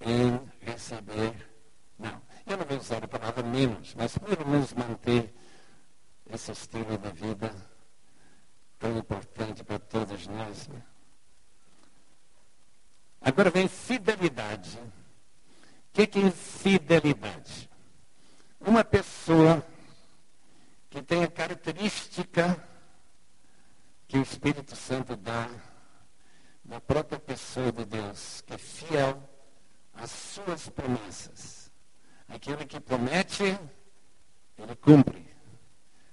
em 0.00 0.40
receber. 0.60 1.34
Não, 1.98 2.20
eu 2.46 2.56
não 2.56 2.64
vou 2.64 2.78
usar 2.78 3.04
a 3.04 3.08
palavra 3.08 3.42
menos, 3.42 3.94
mas 3.94 4.16
pelo 4.16 4.46
menos 4.46 4.72
manter 4.72 5.34
esse 6.32 6.52
estilo 6.52 6.96
de 6.96 7.10
vida 7.10 7.54
tão 8.78 8.96
importante 8.96 9.62
para 9.62 9.78
todos 9.78 10.26
nós. 10.26 10.68
Né? 10.68 10.82
Agora 13.20 13.50
vem 13.50 13.68
fidelidade. 13.68 14.78
O 14.78 15.92
que, 15.92 16.06
que 16.06 16.20
é 16.20 16.30
fidelidade? 16.30 17.68
Uma 18.60 18.82
pessoa 18.84 19.64
que 20.88 21.02
tem 21.02 21.22
a 21.22 21.28
característica 21.28 22.56
que 24.08 24.18
o 24.18 24.22
Espírito 24.22 24.74
Santo 24.74 25.14
dá 25.16 25.48
na 26.70 26.80
própria 26.80 27.18
pessoa 27.18 27.72
de 27.72 27.84
Deus, 27.84 28.42
que 28.46 28.54
é 28.54 28.58
fiel 28.58 29.20
às 29.92 30.08
suas 30.08 30.68
promessas. 30.68 31.68
Aquele 32.28 32.64
que 32.64 32.78
promete, 32.78 33.58
ele 34.56 34.76
cumpre. 34.76 35.26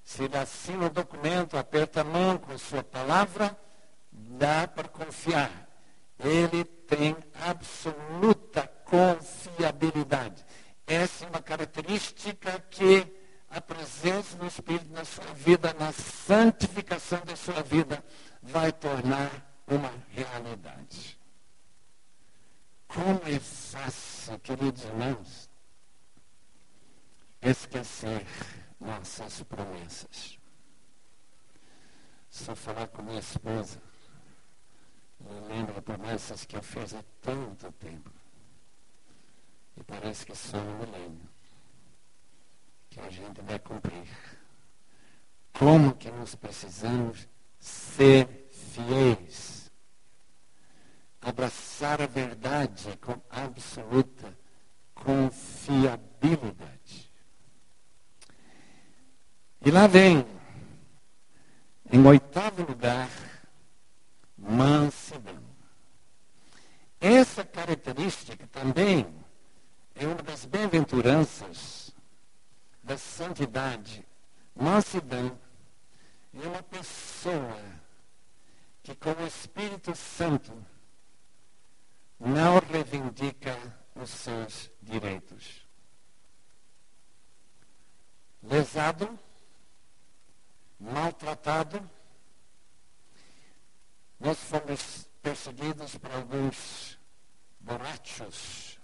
Se 0.03 0.23
ele 0.23 0.35
assina 0.35 0.87
o 0.87 0.89
documento, 0.89 1.57
aperta 1.57 2.01
a 2.01 2.03
mão 2.03 2.39
com 2.39 2.57
sua 2.57 2.83
palavra, 2.83 3.55
dá 4.11 4.67
para 4.67 4.87
confiar. 4.87 5.69
Ele 6.17 6.63
tem 6.65 7.15
absoluta 7.39 8.65
confiabilidade. 8.83 10.43
Essa 10.87 11.25
é 11.25 11.29
uma 11.29 11.41
característica 11.41 12.59
que 12.71 13.05
a 13.47 13.61
presença 13.61 14.35
do 14.35 14.47
Espírito 14.47 14.91
na 14.91 15.05
sua 15.05 15.33
vida, 15.35 15.75
na 15.79 15.91
santificação 15.91 17.21
da 17.25 17.35
sua 17.35 17.61
vida, 17.61 18.03
vai 18.41 18.71
tornar 18.71 19.47
uma 19.67 19.91
realidade. 20.09 21.19
Como 22.87 23.21
é 23.25 23.39
fácil, 23.39 24.39
queridos 24.39 24.83
irmãos, 24.85 25.49
esquecer 27.41 28.25
nossas 28.79 29.43
promessas. 29.43 30.39
Só 32.29 32.55
falar 32.55 32.87
com 32.87 33.01
minha 33.01 33.19
esposa, 33.19 33.81
eu 35.19 35.47
lembro 35.47 35.81
promessas 35.81 36.45
que 36.45 36.55
eu 36.55 36.63
fiz 36.63 36.93
há 36.93 37.03
tanto 37.21 37.71
tempo. 37.73 38.11
E 39.75 39.83
parece 39.83 40.25
que 40.25 40.35
só 40.35 40.57
um 40.57 40.77
milênio 40.79 41.29
que 42.89 42.99
a 42.99 43.09
gente 43.09 43.41
vai 43.41 43.59
cumprir. 43.59 44.07
Como 45.53 45.95
que 45.95 46.09
nós 46.11 46.35
precisamos 46.35 47.27
ser 47.59 48.47
fiéis. 48.49 49.56
Abraçar 51.27 52.01
a 52.01 52.07
verdade 52.07 52.97
com 53.01 53.21
absoluta 53.29 54.33
confiabilidade. 54.95 57.11
E 59.65 59.69
lá 59.69 59.87
vem, 59.87 60.25
em 61.91 62.07
oitavo 62.07 62.63
lugar, 62.63 63.09
mansidão. 64.37 65.43
Essa 67.01 67.43
característica 67.43 68.47
também 68.47 69.05
é 69.95 70.07
uma 70.07 70.23
das 70.23 70.45
bem-aventuranças 70.45 71.93
da 72.81 72.97
santidade, 72.97 74.07
mansidão, 74.55 75.37
é 76.33 76.47
uma 76.47 76.63
pessoa 76.63 77.59
que 78.81 78.95
com 78.95 79.11
o 79.11 79.27
Espírito 79.27 79.93
Santo 79.93 80.53
não 82.19 82.59
reivindica 82.59 83.55
os 83.95 84.09
seus 84.09 84.71
direitos. 84.81 85.67
Lesado, 88.43 89.17
maltratado, 90.79 91.89
nós 94.19 94.37
fomos 94.39 95.09
perseguidos 95.21 95.97
por 95.97 96.11
alguns 96.11 96.97
borrachos 97.59 98.77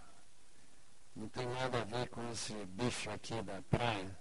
não 1.15 1.27
tem 1.29 1.47
nada 1.47 1.81
a 1.81 1.83
ver 1.83 2.09
com 2.09 2.27
esse 2.31 2.53
bicho 2.65 3.09
aqui 3.11 3.39
da 3.43 3.61
praia. 3.63 4.19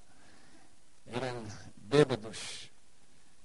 Eram 1.07 1.47
bêbados 1.77 2.71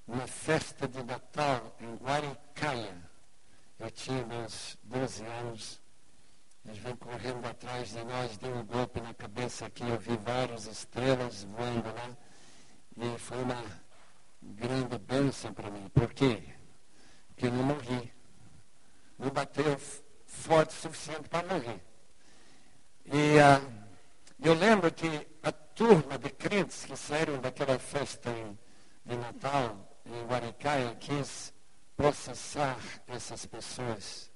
numa 0.05 0.27
festa 0.27 0.87
de 0.87 1.01
Natal 1.03 1.75
em 1.79 1.95
Guaricaia. 1.95 3.06
Eu 3.79 3.91
tinha 3.91 4.25
meus 4.25 4.77
12 4.83 5.23
anos. 5.25 5.81
Eles 6.65 6.79
vêm 6.79 6.95
correndo 6.95 7.45
atrás 7.45 7.89
de 7.89 8.03
nós, 8.03 8.37
deu 8.37 8.53
um 8.55 8.65
golpe 8.65 8.99
na 8.99 9.13
cabeça 9.13 9.67
aqui. 9.67 9.87
Eu 9.87 9.99
vi 9.99 10.17
várias 10.17 10.65
estrelas 10.65 11.43
voando 11.43 11.87
lá. 11.93 12.17
E 12.97 13.19
foi 13.19 13.41
uma 13.41 13.63
grande 14.41 14.97
bênção 14.97 15.53
para 15.53 15.69
mim. 15.69 15.87
Por 15.89 16.13
quê? 16.13 16.43
Porque 17.27 17.45
eu 17.45 17.51
não 17.51 17.63
morri. 17.63 18.11
Não 19.17 19.29
bateu 19.29 19.79
forte 20.25 20.71
o 20.71 20.81
suficiente 20.81 21.29
para 21.29 21.47
morrer. 21.47 21.81
E 23.05 23.37
uh, 23.37 23.87
eu 24.43 24.53
lembro 24.53 24.91
que 24.91 25.27
a 25.43 25.51
turma 25.51 26.17
de 26.17 26.29
crentes 26.29 26.83
que 26.83 26.95
saíram 26.97 27.39
daquela 27.39 27.79
festa 27.79 28.29
em, 28.29 28.57
de 29.05 29.15
Natal 29.17 29.99
em 30.05 30.25
Guaricaia 30.25 30.95
quis 30.95 31.53
processar 31.97 32.79
essas 33.07 33.45
pessoas 33.45 34.31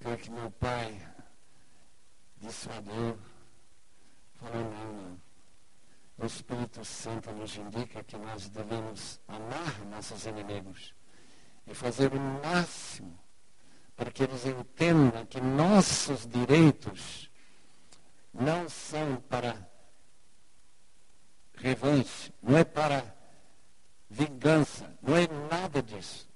creio 0.00 0.18
que 0.18 0.30
meu 0.30 0.50
pai 0.50 1.00
dissuadiu, 2.38 3.18
falou, 4.34 4.64
não, 4.64 4.92
não. 4.92 5.20
O 6.18 6.24
Espírito 6.24 6.84
Santo 6.84 7.30
nos 7.32 7.56
indica 7.56 8.02
que 8.02 8.16
nós 8.16 8.48
devemos 8.48 9.20
amar 9.28 9.80
nossos 9.90 10.24
inimigos 10.24 10.94
e 11.66 11.74
fazer 11.74 12.12
o 12.12 12.20
máximo 12.20 13.18
para 13.94 14.10
que 14.10 14.22
eles 14.22 14.46
entendam 14.46 15.26
que 15.26 15.40
nossos 15.40 16.26
direitos 16.26 17.30
não 18.32 18.68
são 18.68 19.16
para 19.28 19.56
revanche, 21.54 22.32
não 22.42 22.56
é 22.56 22.64
para 22.64 23.15
vingança, 24.08 24.92
não 25.02 25.16
é 25.16 25.26
nada 25.50 25.82
disso. 25.82 26.28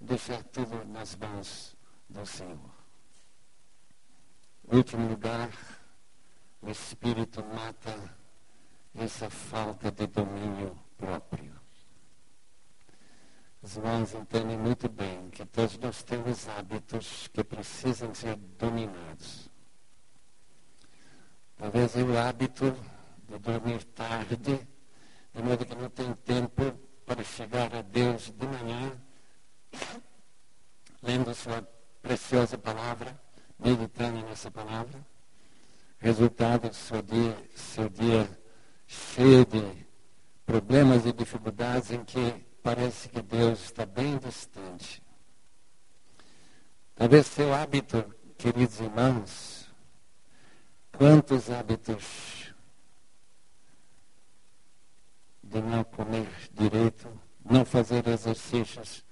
Deixar 0.00 0.42
tudo 0.44 0.84
nas 0.84 1.16
mãos 1.16 1.76
do 2.08 2.24
Senhor. 2.26 2.76
Em 4.70 4.76
último 4.76 5.08
lugar, 5.08 5.50
o 6.60 6.70
Espírito 6.70 7.44
mata 7.44 8.16
essa 8.94 9.30
falta 9.30 9.90
de 9.90 10.06
domínio 10.06 10.76
próprio. 10.96 11.54
Os 13.62 13.76
irmãos 13.76 14.14
entendem 14.14 14.58
muito 14.58 14.88
bem 14.88 15.28
que 15.30 15.44
todos 15.44 15.78
nós 15.78 16.02
temos 16.02 16.48
hábitos 16.48 17.28
que 17.28 17.42
precisam 17.42 18.14
ser 18.14 18.36
dominados. 18.36 19.50
Talvez 21.56 21.94
o 21.96 22.16
hábito 22.16 22.76
de 23.28 23.38
dormir 23.38 23.82
tarde, 23.86 24.36
de 24.36 25.42
modo 25.42 25.64
que 25.64 25.74
não 25.74 25.88
tem 25.90 26.14
tempo 26.14 26.85
para 27.06 27.22
chegar 27.22 27.72
a 27.74 27.82
Deus 27.82 28.32
de 28.36 28.46
manhã, 28.46 28.92
lendo 31.00 31.32
sua 31.34 31.62
preciosa 32.02 32.58
palavra, 32.58 33.18
meditando 33.58 34.20
nessa 34.26 34.50
palavra. 34.50 35.06
Resultado, 35.98 36.74
seu 36.74 37.00
dia, 37.00 37.36
seu 37.54 37.88
dia 37.88 38.28
cheio 38.86 39.46
de 39.46 39.86
problemas 40.44 41.06
e 41.06 41.12
dificuldades 41.12 41.92
em 41.92 42.04
que 42.04 42.44
parece 42.62 43.08
que 43.08 43.22
Deus 43.22 43.62
está 43.62 43.86
bem 43.86 44.18
distante. 44.18 45.02
Talvez 46.96 47.26
seu 47.26 47.54
hábito, 47.54 48.04
queridos 48.36 48.80
irmãos, 48.80 49.70
quantos 50.92 51.50
hábitos 51.50 52.45
de 55.48 55.60
não 55.62 55.84
comer 55.84 56.28
direito, 56.52 57.08
não 57.44 57.64
fazer 57.64 58.06
exercícios, 58.08 59.04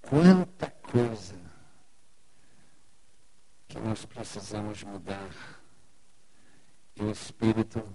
quanta 0.00 0.70
coisa 0.70 1.34
que 3.68 3.78
nós 3.78 4.04
precisamos 4.04 4.82
mudar. 4.82 5.30
E 6.94 7.02
o 7.02 7.10
Espírito 7.10 7.86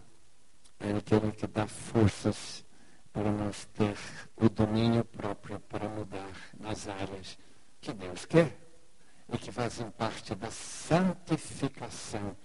é 0.79 0.91
aquele 0.91 1.31
que 1.31 1.47
dá 1.47 1.65
forças 1.67 2.65
para 3.11 3.31
nós 3.31 3.65
ter 3.73 3.97
o 4.35 4.49
domínio 4.49 5.03
próprio 5.05 5.59
para 5.61 5.87
mudar 5.89 6.31
nas 6.59 6.87
áreas 6.87 7.37
que 7.79 7.93
Deus 7.93 8.25
quer 8.25 8.57
e 9.31 9.37
que 9.37 9.51
fazem 9.51 9.89
parte 9.91 10.35
da 10.35 10.51
santificação 10.51 12.35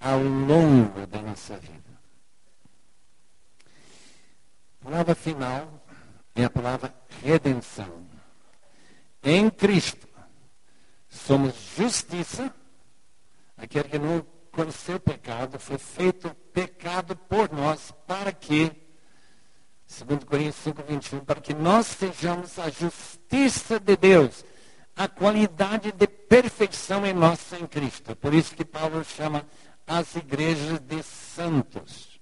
ao 0.00 0.22
longo 0.22 1.06
da 1.06 1.22
nossa 1.22 1.56
vida. 1.56 1.93
A 4.84 4.90
palavra 4.90 5.14
final 5.14 5.86
é 6.34 6.44
a 6.44 6.50
palavra 6.50 6.94
redenção. 7.22 8.06
Em 9.22 9.48
Cristo 9.48 10.06
somos 11.08 11.54
justiça, 11.74 12.54
aquele 13.56 13.88
que 13.88 13.98
não 13.98 14.26
conheceu 14.52 15.00
pecado, 15.00 15.58
foi 15.58 15.78
feito 15.78 16.28
pecado 16.52 17.16
por 17.16 17.50
nós, 17.50 17.94
para 18.06 18.30
que 18.30 18.84
Segundo 19.86 20.26
Coríntios 20.26 20.56
5, 20.56 20.82
21, 20.82 21.20
para 21.20 21.40
que 21.40 21.54
nós 21.54 21.86
sejamos 21.86 22.58
a 22.58 22.68
justiça 22.68 23.78
de 23.80 23.96
Deus, 23.96 24.44
a 24.96 25.08
qualidade 25.08 25.92
de 25.92 26.06
perfeição 26.06 27.06
em 27.06 27.12
nós 27.12 27.52
em 27.52 27.66
Cristo. 27.66 28.14
Por 28.16 28.34
isso 28.34 28.54
que 28.54 28.64
Paulo 28.64 29.02
chama 29.04 29.46
as 29.86 30.14
igrejas 30.16 30.80
de 30.80 31.02
santos. 31.02 32.13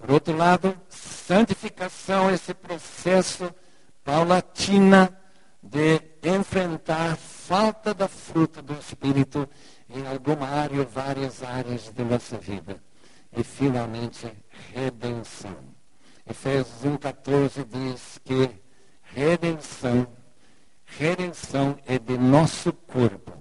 Por 0.00 0.12
outro 0.12 0.34
lado, 0.34 0.74
santificação, 0.88 2.30
esse 2.30 2.54
processo 2.54 3.54
paulatina 4.02 5.14
de 5.62 6.00
enfrentar 6.24 7.16
falta 7.18 7.92
da 7.92 8.08
fruta 8.08 8.62
do 8.62 8.72
Espírito 8.72 9.46
em 9.90 10.06
alguma 10.06 10.48
área 10.48 10.80
ou 10.80 10.86
várias 10.86 11.42
áreas 11.42 11.92
de 11.94 12.02
nossa 12.02 12.38
vida. 12.38 12.82
E 13.36 13.44
finalmente, 13.44 14.32
redenção. 14.72 15.54
Efésios 16.26 16.82
1,14 16.82 17.66
diz 17.68 18.18
que 18.24 18.50
redenção, 19.02 20.06
redenção 20.86 21.76
é 21.86 21.98
de 21.98 22.16
nosso 22.16 22.72
corpo. 22.72 23.34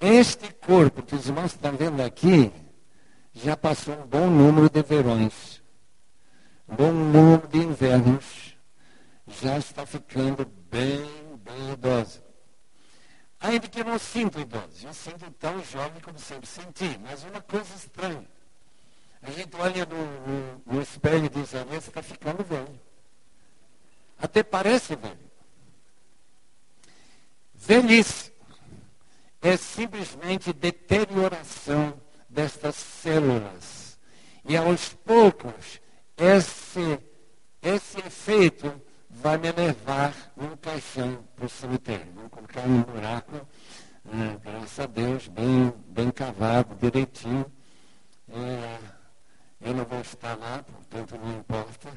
Este 0.00 0.52
corpo 0.54 1.02
que 1.02 1.14
os 1.14 1.28
irmãos 1.28 1.52
estão 1.52 1.76
vendo 1.76 2.02
aqui, 2.02 2.52
já 3.36 3.54
passou 3.54 3.94
um 3.94 4.06
bom 4.06 4.30
número 4.30 4.70
de 4.70 4.82
verões, 4.82 5.62
um 6.66 6.74
bom 6.74 6.90
número 6.90 7.46
de 7.48 7.58
invernos, 7.58 8.56
já 9.26 9.58
está 9.58 9.84
ficando 9.84 10.46
bem, 10.70 11.04
bem 11.44 11.72
idoso. 11.72 12.22
Ainda 13.38 13.68
que 13.68 13.80
eu 13.80 13.84
não 13.84 13.98
sinto 13.98 14.40
idoso, 14.40 14.86
eu 14.86 14.94
sinto 14.94 15.30
tão 15.32 15.62
jovem 15.62 16.00
como 16.00 16.18
sempre 16.18 16.46
senti, 16.46 16.98
mas 17.02 17.24
uma 17.24 17.42
coisa 17.42 17.74
estranha. 17.74 18.26
A 19.20 19.30
gente 19.30 19.54
olha 19.56 19.84
no, 19.84 19.96
no, 19.96 20.62
no 20.64 20.82
espelho 20.82 21.26
e 21.26 21.28
diz, 21.28 21.54
ah, 21.54 21.64
você 21.64 21.88
está 21.90 22.02
ficando 22.02 22.42
velho. 22.42 22.80
Até 24.18 24.42
parece 24.42 24.96
velho. 24.96 25.30
Velhice 27.54 28.32
é 29.42 29.58
simplesmente 29.58 30.54
deterioração 30.54 32.00
destas 32.36 32.74
células. 32.76 33.98
E 34.44 34.56
aos 34.58 34.90
poucos, 34.92 35.80
esse, 36.18 37.00
esse 37.62 37.98
efeito 37.98 38.70
vai 39.08 39.38
me 39.38 39.50
levar 39.50 40.14
num 40.36 40.54
caixão 40.58 41.24
para 41.34 41.46
o 41.46 41.48
cemitério. 41.48 42.06
Vamos 42.14 42.30
colocar 42.30 42.66
num 42.68 42.82
buraco, 42.82 43.48
né, 44.04 44.38
graças 44.44 44.78
a 44.78 44.86
Deus, 44.86 45.28
bem, 45.28 45.72
bem 45.88 46.10
cavado, 46.10 46.76
direitinho. 46.76 47.50
É, 48.28 48.78
eu 49.62 49.74
não 49.74 49.86
vou 49.86 50.00
estar 50.02 50.36
lá, 50.36 50.62
portanto 50.62 51.16
não 51.16 51.38
importa. 51.38 51.88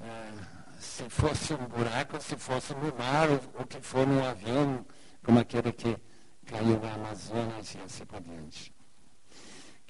É, 0.00 0.32
se 0.80 1.06
fosse 1.10 1.52
um 1.52 1.66
buraco, 1.66 2.18
se 2.22 2.34
fosse 2.36 2.72
no 2.72 2.96
mar, 2.96 3.28
ou, 3.28 3.66
que 3.66 3.78
for 3.82 4.06
num 4.06 4.24
avião, 4.24 4.86
como 5.22 5.38
aquele 5.38 5.70
que 5.70 5.98
caiu 6.46 6.80
na 6.80 6.94
Amazonas 6.94 7.74
e 7.74 7.78
assim 7.78 8.06
por 8.06 8.22
diante. 8.22 8.79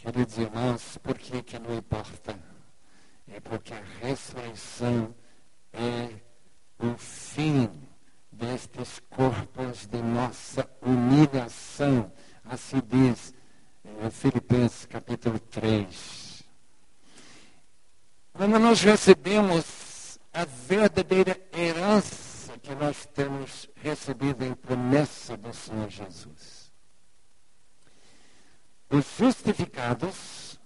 Queridos 0.03 0.39
irmãos, 0.39 0.97
por 1.03 1.19
que, 1.19 1.43
que 1.43 1.59
não 1.59 1.75
importa? 1.77 2.35
É 3.29 3.39
porque 3.39 3.75
a 3.75 3.83
ressurreição 4.01 5.15
é 5.75 6.09
o 6.79 6.97
fim 6.97 7.71
destes 8.33 9.03
corpos 9.11 9.87
de 9.87 10.01
nossa 10.01 10.67
humilhação. 10.81 12.11
Assim 12.47 12.81
diz 12.89 13.35
em 13.85 14.11
Filipenses 14.11 14.87
capítulo 14.87 15.39
3. 15.39 16.45
Quando 18.33 18.59
nós 18.59 18.81
recebemos 18.81 20.19
a 20.33 20.47
verdadeira 20.47 21.39
herança 21.53 22.57
que 22.63 22.75
nós 22.75 23.05
temos 23.05 23.69
recebido 23.75 24.47
em 24.47 24.55
promessa 24.55 25.37
do 25.37 25.53
Senhor 25.53 25.91
Jesus. 25.91 26.60
Os 28.91 29.07
justificados, 29.17 30.59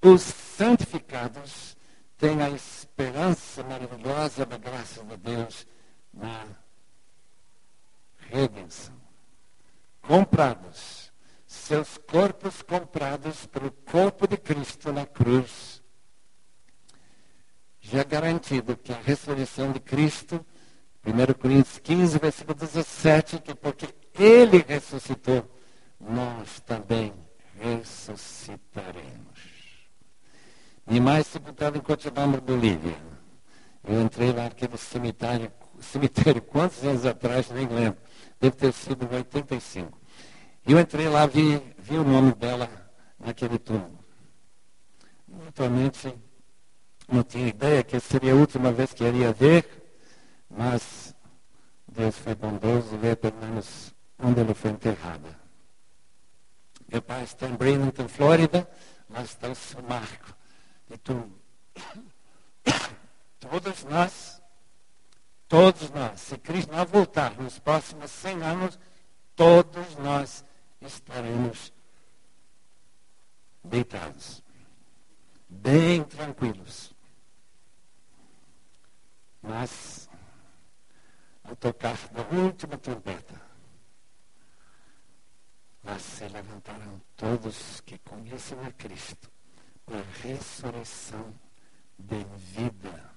os 0.00 0.22
santificados, 0.22 1.76
têm 2.16 2.40
a 2.40 2.50
esperança 2.50 3.62
maravilhosa 3.64 4.46
da 4.46 4.56
graça 4.56 5.02
de 5.04 5.16
Deus 5.16 5.66
na 6.14 6.46
redenção. 8.30 8.94
Comprados, 10.00 11.12
seus 11.46 11.98
corpos 11.98 12.62
comprados 12.62 13.46
pelo 13.46 13.70
corpo 13.70 14.26
de 14.26 14.36
Cristo 14.36 14.92
na 14.92 15.04
cruz 15.04 15.82
já 17.82 18.04
garantido 18.04 18.76
que 18.76 18.92
a 18.92 19.00
ressurreição 19.00 19.72
de 19.72 19.80
Cristo, 19.80 20.44
1 21.04 21.34
Coríntios 21.34 21.78
15, 21.78 22.18
versículo 22.18 22.54
17, 22.54 23.40
que 23.40 23.54
porque 23.54 23.92
ele 24.14 24.64
ressuscitou, 24.66 25.44
nós 26.00 26.60
também 26.60 27.12
ressuscitaremos. 27.62 29.52
E 30.90 31.00
mais 31.00 31.26
sepultado 31.28 31.78
em 31.78 31.80
Cochabamba, 31.80 32.40
Bolívia. 32.40 32.96
Eu 33.84 34.02
entrei 34.02 34.32
lá 34.32 34.44
naquele 34.44 34.76
cemitério, 34.76 35.50
cemitério 35.80 36.42
quantos 36.42 36.82
anos 36.82 37.06
atrás, 37.06 37.50
nem 37.50 37.66
lembro. 37.66 38.00
Deve 38.40 38.56
ter 38.56 38.72
sido 38.72 39.04
em 39.04 39.16
85. 39.16 39.98
Eu 40.66 40.78
entrei 40.78 41.08
lá, 41.08 41.26
vi, 41.26 41.60
vi 41.78 41.96
o 41.96 42.04
nome 42.04 42.32
dela 42.34 42.68
naquele 43.18 43.58
túmulo. 43.58 43.98
Naturalmente, 45.28 46.14
não 47.08 47.22
tinha 47.22 47.48
ideia 47.48 47.82
que 47.82 47.98
seria 48.00 48.32
a 48.32 48.36
última 48.36 48.72
vez 48.72 48.92
que 48.92 49.04
iria 49.04 49.32
ver, 49.32 49.66
mas 50.48 51.14
Deus 51.88 52.16
foi 52.18 52.34
bondoso 52.34 52.94
e 52.94 52.98
ver 52.98 53.16
pelo 53.16 53.36
menos 53.38 53.94
onde 54.18 54.40
ele 54.40 54.54
foi 54.54 54.70
enterrada. 54.70 55.41
Meu 56.92 57.00
pai 57.00 57.24
está 57.24 57.48
em 57.48 57.54
Bradenton, 57.54 58.06
Flórida, 58.06 58.70
mas 59.08 59.30
está 59.30 59.48
em 59.48 59.54
São 59.54 59.80
Marco. 59.80 60.36
Todos 63.40 63.84
nós, 63.84 64.42
todos 65.48 65.90
nós, 65.90 66.20
se 66.20 66.36
Cristo 66.36 66.70
não 66.70 66.84
voltar 66.84 67.34
nos 67.40 67.58
próximos 67.58 68.10
100 68.10 68.42
anos, 68.42 68.78
todos 69.34 69.96
nós 69.96 70.44
estaremos 70.82 71.72
deitados, 73.64 74.42
bem 75.48 76.04
tranquilos. 76.04 76.94
Mas, 79.40 80.10
ao 81.42 81.56
tocar 81.56 81.96
da 82.08 82.22
última 82.36 82.76
trombeta, 82.76 83.51
lá 85.84 85.98
se 85.98 86.26
levantarão 86.28 87.00
todos 87.16 87.80
que 87.80 87.98
conhecem 87.98 88.58
a 88.64 88.70
Cristo 88.72 89.30
com 89.84 89.94
a 89.94 90.02
ressurreição 90.22 91.34
de 91.98 92.24
vida. 92.36 93.12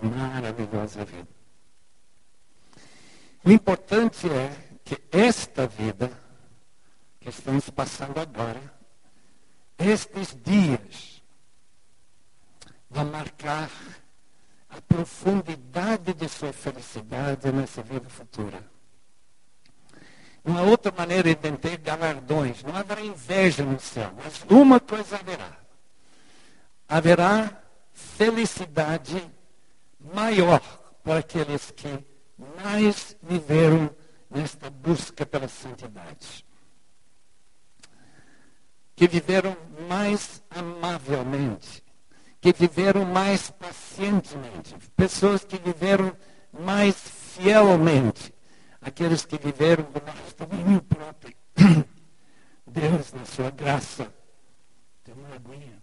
Maravilhosa 0.00 1.04
vida. 1.04 1.28
O 3.44 3.50
importante 3.50 4.28
é 4.28 4.78
que 4.84 5.00
esta 5.10 5.66
vida 5.66 6.10
que 7.20 7.28
estamos 7.28 7.68
passando 7.70 8.18
agora, 8.18 8.60
estes 9.76 10.36
dias, 10.42 11.22
vão 12.90 13.06
marcar 13.06 13.70
a 14.68 14.80
profundidade 14.82 16.14
de 16.14 16.28
sua 16.28 16.52
felicidade 16.52 17.50
nessa 17.50 17.82
vida 17.82 18.08
futura. 18.08 18.77
Uma 20.44 20.62
outra 20.62 20.92
maneira 20.96 21.34
de 21.34 21.52
ter 21.52 21.76
galardões, 21.78 22.62
não 22.62 22.74
haverá 22.74 23.02
inveja 23.02 23.62
no 23.64 23.78
céu, 23.78 24.10
mas 24.16 24.44
uma 24.48 24.80
coisa 24.80 25.16
haverá. 25.16 25.58
Haverá 26.88 27.62
felicidade 27.92 29.30
maior 30.14 30.60
para 31.02 31.18
aqueles 31.18 31.70
que 31.70 31.88
mais 32.62 33.16
viveram 33.22 33.90
nesta 34.30 34.70
busca 34.70 35.26
pela 35.26 35.48
santidade. 35.48 36.44
Que 38.94 39.06
viveram 39.06 39.56
mais 39.88 40.42
amavelmente, 40.50 41.84
que 42.40 42.52
viveram 42.52 43.04
mais 43.04 43.50
pacientemente, 43.50 44.74
pessoas 44.96 45.44
que 45.44 45.58
viveram 45.58 46.16
mais 46.52 46.96
fielmente, 46.96 48.32
aqueles 48.88 49.24
que 49.24 49.38
viveram 49.38 49.84
do 49.84 50.00
nosso 50.04 50.34
domínio 50.36 50.82
próprio. 50.82 51.36
Deus, 52.66 53.12
na 53.12 53.24
sua 53.24 53.50
graça, 53.50 54.12
tem 55.04 55.14
uma 55.14 55.34
aguinha. 55.34 55.82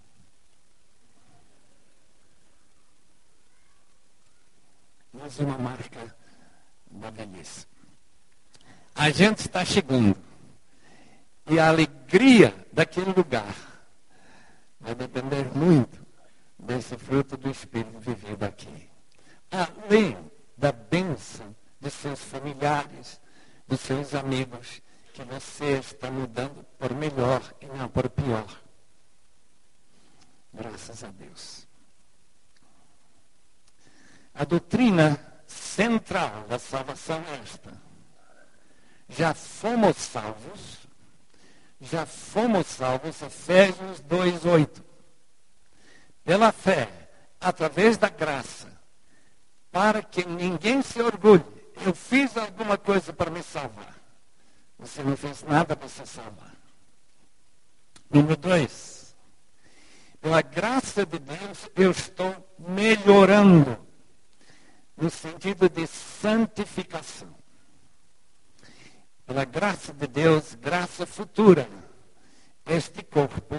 Mais 5.14 5.40
uma 5.40 5.58
marca 5.58 6.16
da 6.92 7.10
velhice. 7.10 7.68
A 8.94 9.10
gente 9.10 9.40
está 9.40 9.64
chegando. 9.64 10.18
E 11.48 11.60
a 11.60 11.68
alegria 11.68 12.56
daquele 12.74 13.14
lugar 13.14 13.56
vai 14.80 14.96
depender 14.96 15.56
muito 15.56 16.04
desse 16.58 16.98
fruto 16.98 17.38
do 17.38 17.50
Espírito 17.52 18.00
vivido 18.00 18.44
aqui. 18.44 18.90
Além 19.52 20.18
da 20.58 20.72
bênção 20.72 21.56
de 21.86 21.92
seus 21.92 22.20
familiares, 22.20 23.22
dos 23.68 23.80
seus 23.80 24.14
amigos, 24.14 24.82
que 25.14 25.24
você 25.24 25.78
está 25.78 26.12
mudando 26.12 26.66
por 26.78 26.94
melhor 26.94 27.42
e 27.62 27.66
não 27.68 27.88
por 27.88 28.10
pior. 28.10 28.48
Graças 30.54 31.04
a 31.04 31.12
Deus. 31.12 31.68
A 34.34 34.44
doutrina 34.44 35.18
central 35.48 36.44
da 36.50 36.60
salvação 36.60 37.24
é 37.30 37.36
esta 37.44 37.86
já 39.08 39.34
fomos 39.34 39.98
salvos, 39.98 40.88
já 41.80 42.06
fomos 42.06 42.66
salvos, 42.68 43.22
Efésios 43.22 44.02
2,8. 44.02 44.84
Pela 46.24 46.52
fé, 46.52 46.90
através 47.40 47.98
da 47.98 48.10
graça, 48.10 48.68
para 49.72 50.02
que 50.02 50.26
ninguém 50.26 50.82
se 50.82 51.02
orgulhe. 51.02 51.55
Eu 51.84 51.94
fiz 51.94 52.38
alguma 52.38 52.78
coisa 52.78 53.12
para 53.12 53.32
me 53.32 53.42
salvar. 53.42 53.96
Você 54.80 55.02
não 55.04 55.18
fez 55.18 55.44
nada 55.44 55.76
para 55.76 55.88
se 55.88 56.06
salvar. 56.06 56.54
Número 58.10 58.38
dois. 58.38 59.16
Pela 60.22 60.42
graça 60.42 61.06
de 61.06 61.20
Deus, 61.20 61.70
eu 61.76 61.92
estou 61.92 62.56
melhorando 62.58 63.78
no 64.98 65.10
sentido 65.10 65.70
de 65.70 65.86
santificação 65.88 67.36
pela 69.26 69.44
graça 69.44 69.92
de 69.92 70.08
Deus, 70.08 70.54
graça 70.56 71.06
futura, 71.06 71.68
este 72.66 73.04
corpo, 73.04 73.56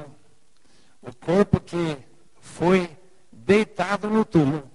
o 1.03 1.14
corpo 1.14 1.61
que 1.61 1.99
foi 2.41 2.97
deitado 3.33 4.09
no 4.09 4.25
túmulo, 4.25 4.71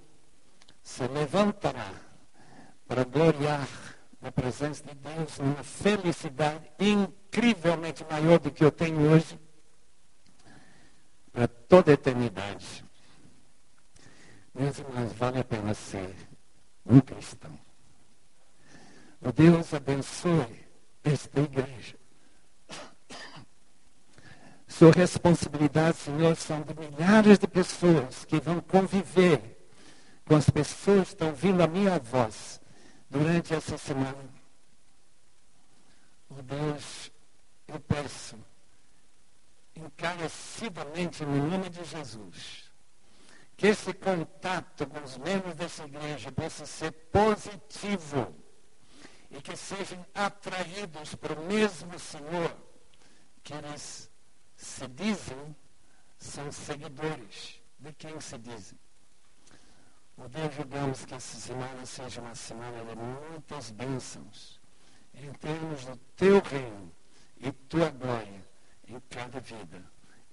se 0.82 1.06
levantará 1.08 1.90
para 2.86 3.04
gloriar 3.04 3.68
na 4.22 4.30
presença 4.30 4.84
de 4.84 4.94
Deus, 4.94 5.38
numa 5.38 5.64
felicidade 5.64 6.70
incrivelmente 6.78 8.06
maior 8.08 8.38
do 8.38 8.50
que 8.50 8.64
eu 8.64 8.70
tenho 8.70 9.10
hoje, 9.10 9.38
para 11.32 11.48
toda 11.48 11.90
a 11.90 11.94
eternidade. 11.94 12.84
Meus 14.54 14.78
irmãos, 14.78 15.12
vale 15.14 15.40
a 15.40 15.44
pena 15.44 15.74
ser 15.74 16.14
um 16.86 17.00
cristão. 17.00 17.58
O 19.20 19.32
Deus 19.32 19.74
abençoe 19.74 20.66
esta 21.02 21.40
igreja. 21.40 21.96
Sua 24.68 24.92
responsabilidade, 24.92 25.96
Senhor, 25.96 26.36
são 26.36 26.62
de 26.62 26.74
milhares 26.74 27.38
de 27.38 27.46
pessoas 27.46 28.24
que 28.24 28.40
vão 28.40 28.60
conviver 28.60 29.58
com 30.24 30.36
as 30.36 30.48
pessoas 30.48 31.08
que 31.08 31.14
estão 31.14 31.34
vindo 31.34 31.62
a 31.62 31.66
minha 31.66 31.98
voz 31.98 32.61
durante 33.12 33.52
essa 33.52 33.76
semana. 33.76 34.24
Oh 36.30 36.40
Deus, 36.42 37.12
eu 37.68 37.78
peço 37.78 38.38
encarecidamente 39.76 41.22
no 41.24 41.46
nome 41.46 41.68
de 41.68 41.84
Jesus 41.84 42.70
que 43.54 43.66
esse 43.66 43.92
contato 43.92 44.86
com 44.86 44.98
os 45.00 45.18
membros 45.18 45.54
dessa 45.54 45.84
igreja 45.84 46.32
possa 46.32 46.64
ser 46.64 46.90
positivo 46.90 48.34
e 49.30 49.42
que 49.42 49.56
sejam 49.56 50.04
atraídos 50.14 51.14
para 51.14 51.38
o 51.38 51.44
mesmo 51.44 51.98
Senhor 51.98 52.56
que 53.42 53.52
eles 53.52 54.10
se 54.56 54.88
dizem 54.88 55.54
são 56.18 56.50
seguidores 56.50 57.60
de 57.78 57.92
quem 57.92 58.18
se 58.20 58.38
dizem. 58.38 58.78
O 60.16 60.28
Deus, 60.28 60.54
rogamos 60.56 61.04
que 61.04 61.14
essa 61.14 61.38
semana 61.38 61.86
seja 61.86 62.20
uma 62.20 62.34
semana 62.34 62.84
de 62.84 62.94
muitas 62.94 63.70
bênçãos 63.70 64.60
em 65.14 65.32
termos 65.32 65.84
do 65.84 65.96
teu 66.16 66.40
reino 66.40 66.92
e 67.38 67.50
tua 67.52 67.90
glória 67.90 68.44
em 68.86 69.00
cada 69.10 69.40
vida. 69.40 69.82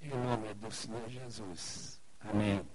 Em 0.02 0.10
nome 0.10 0.54
do 0.56 0.72
Senhor 0.72 1.08
Jesus. 1.10 2.02
Amém. 2.22 2.66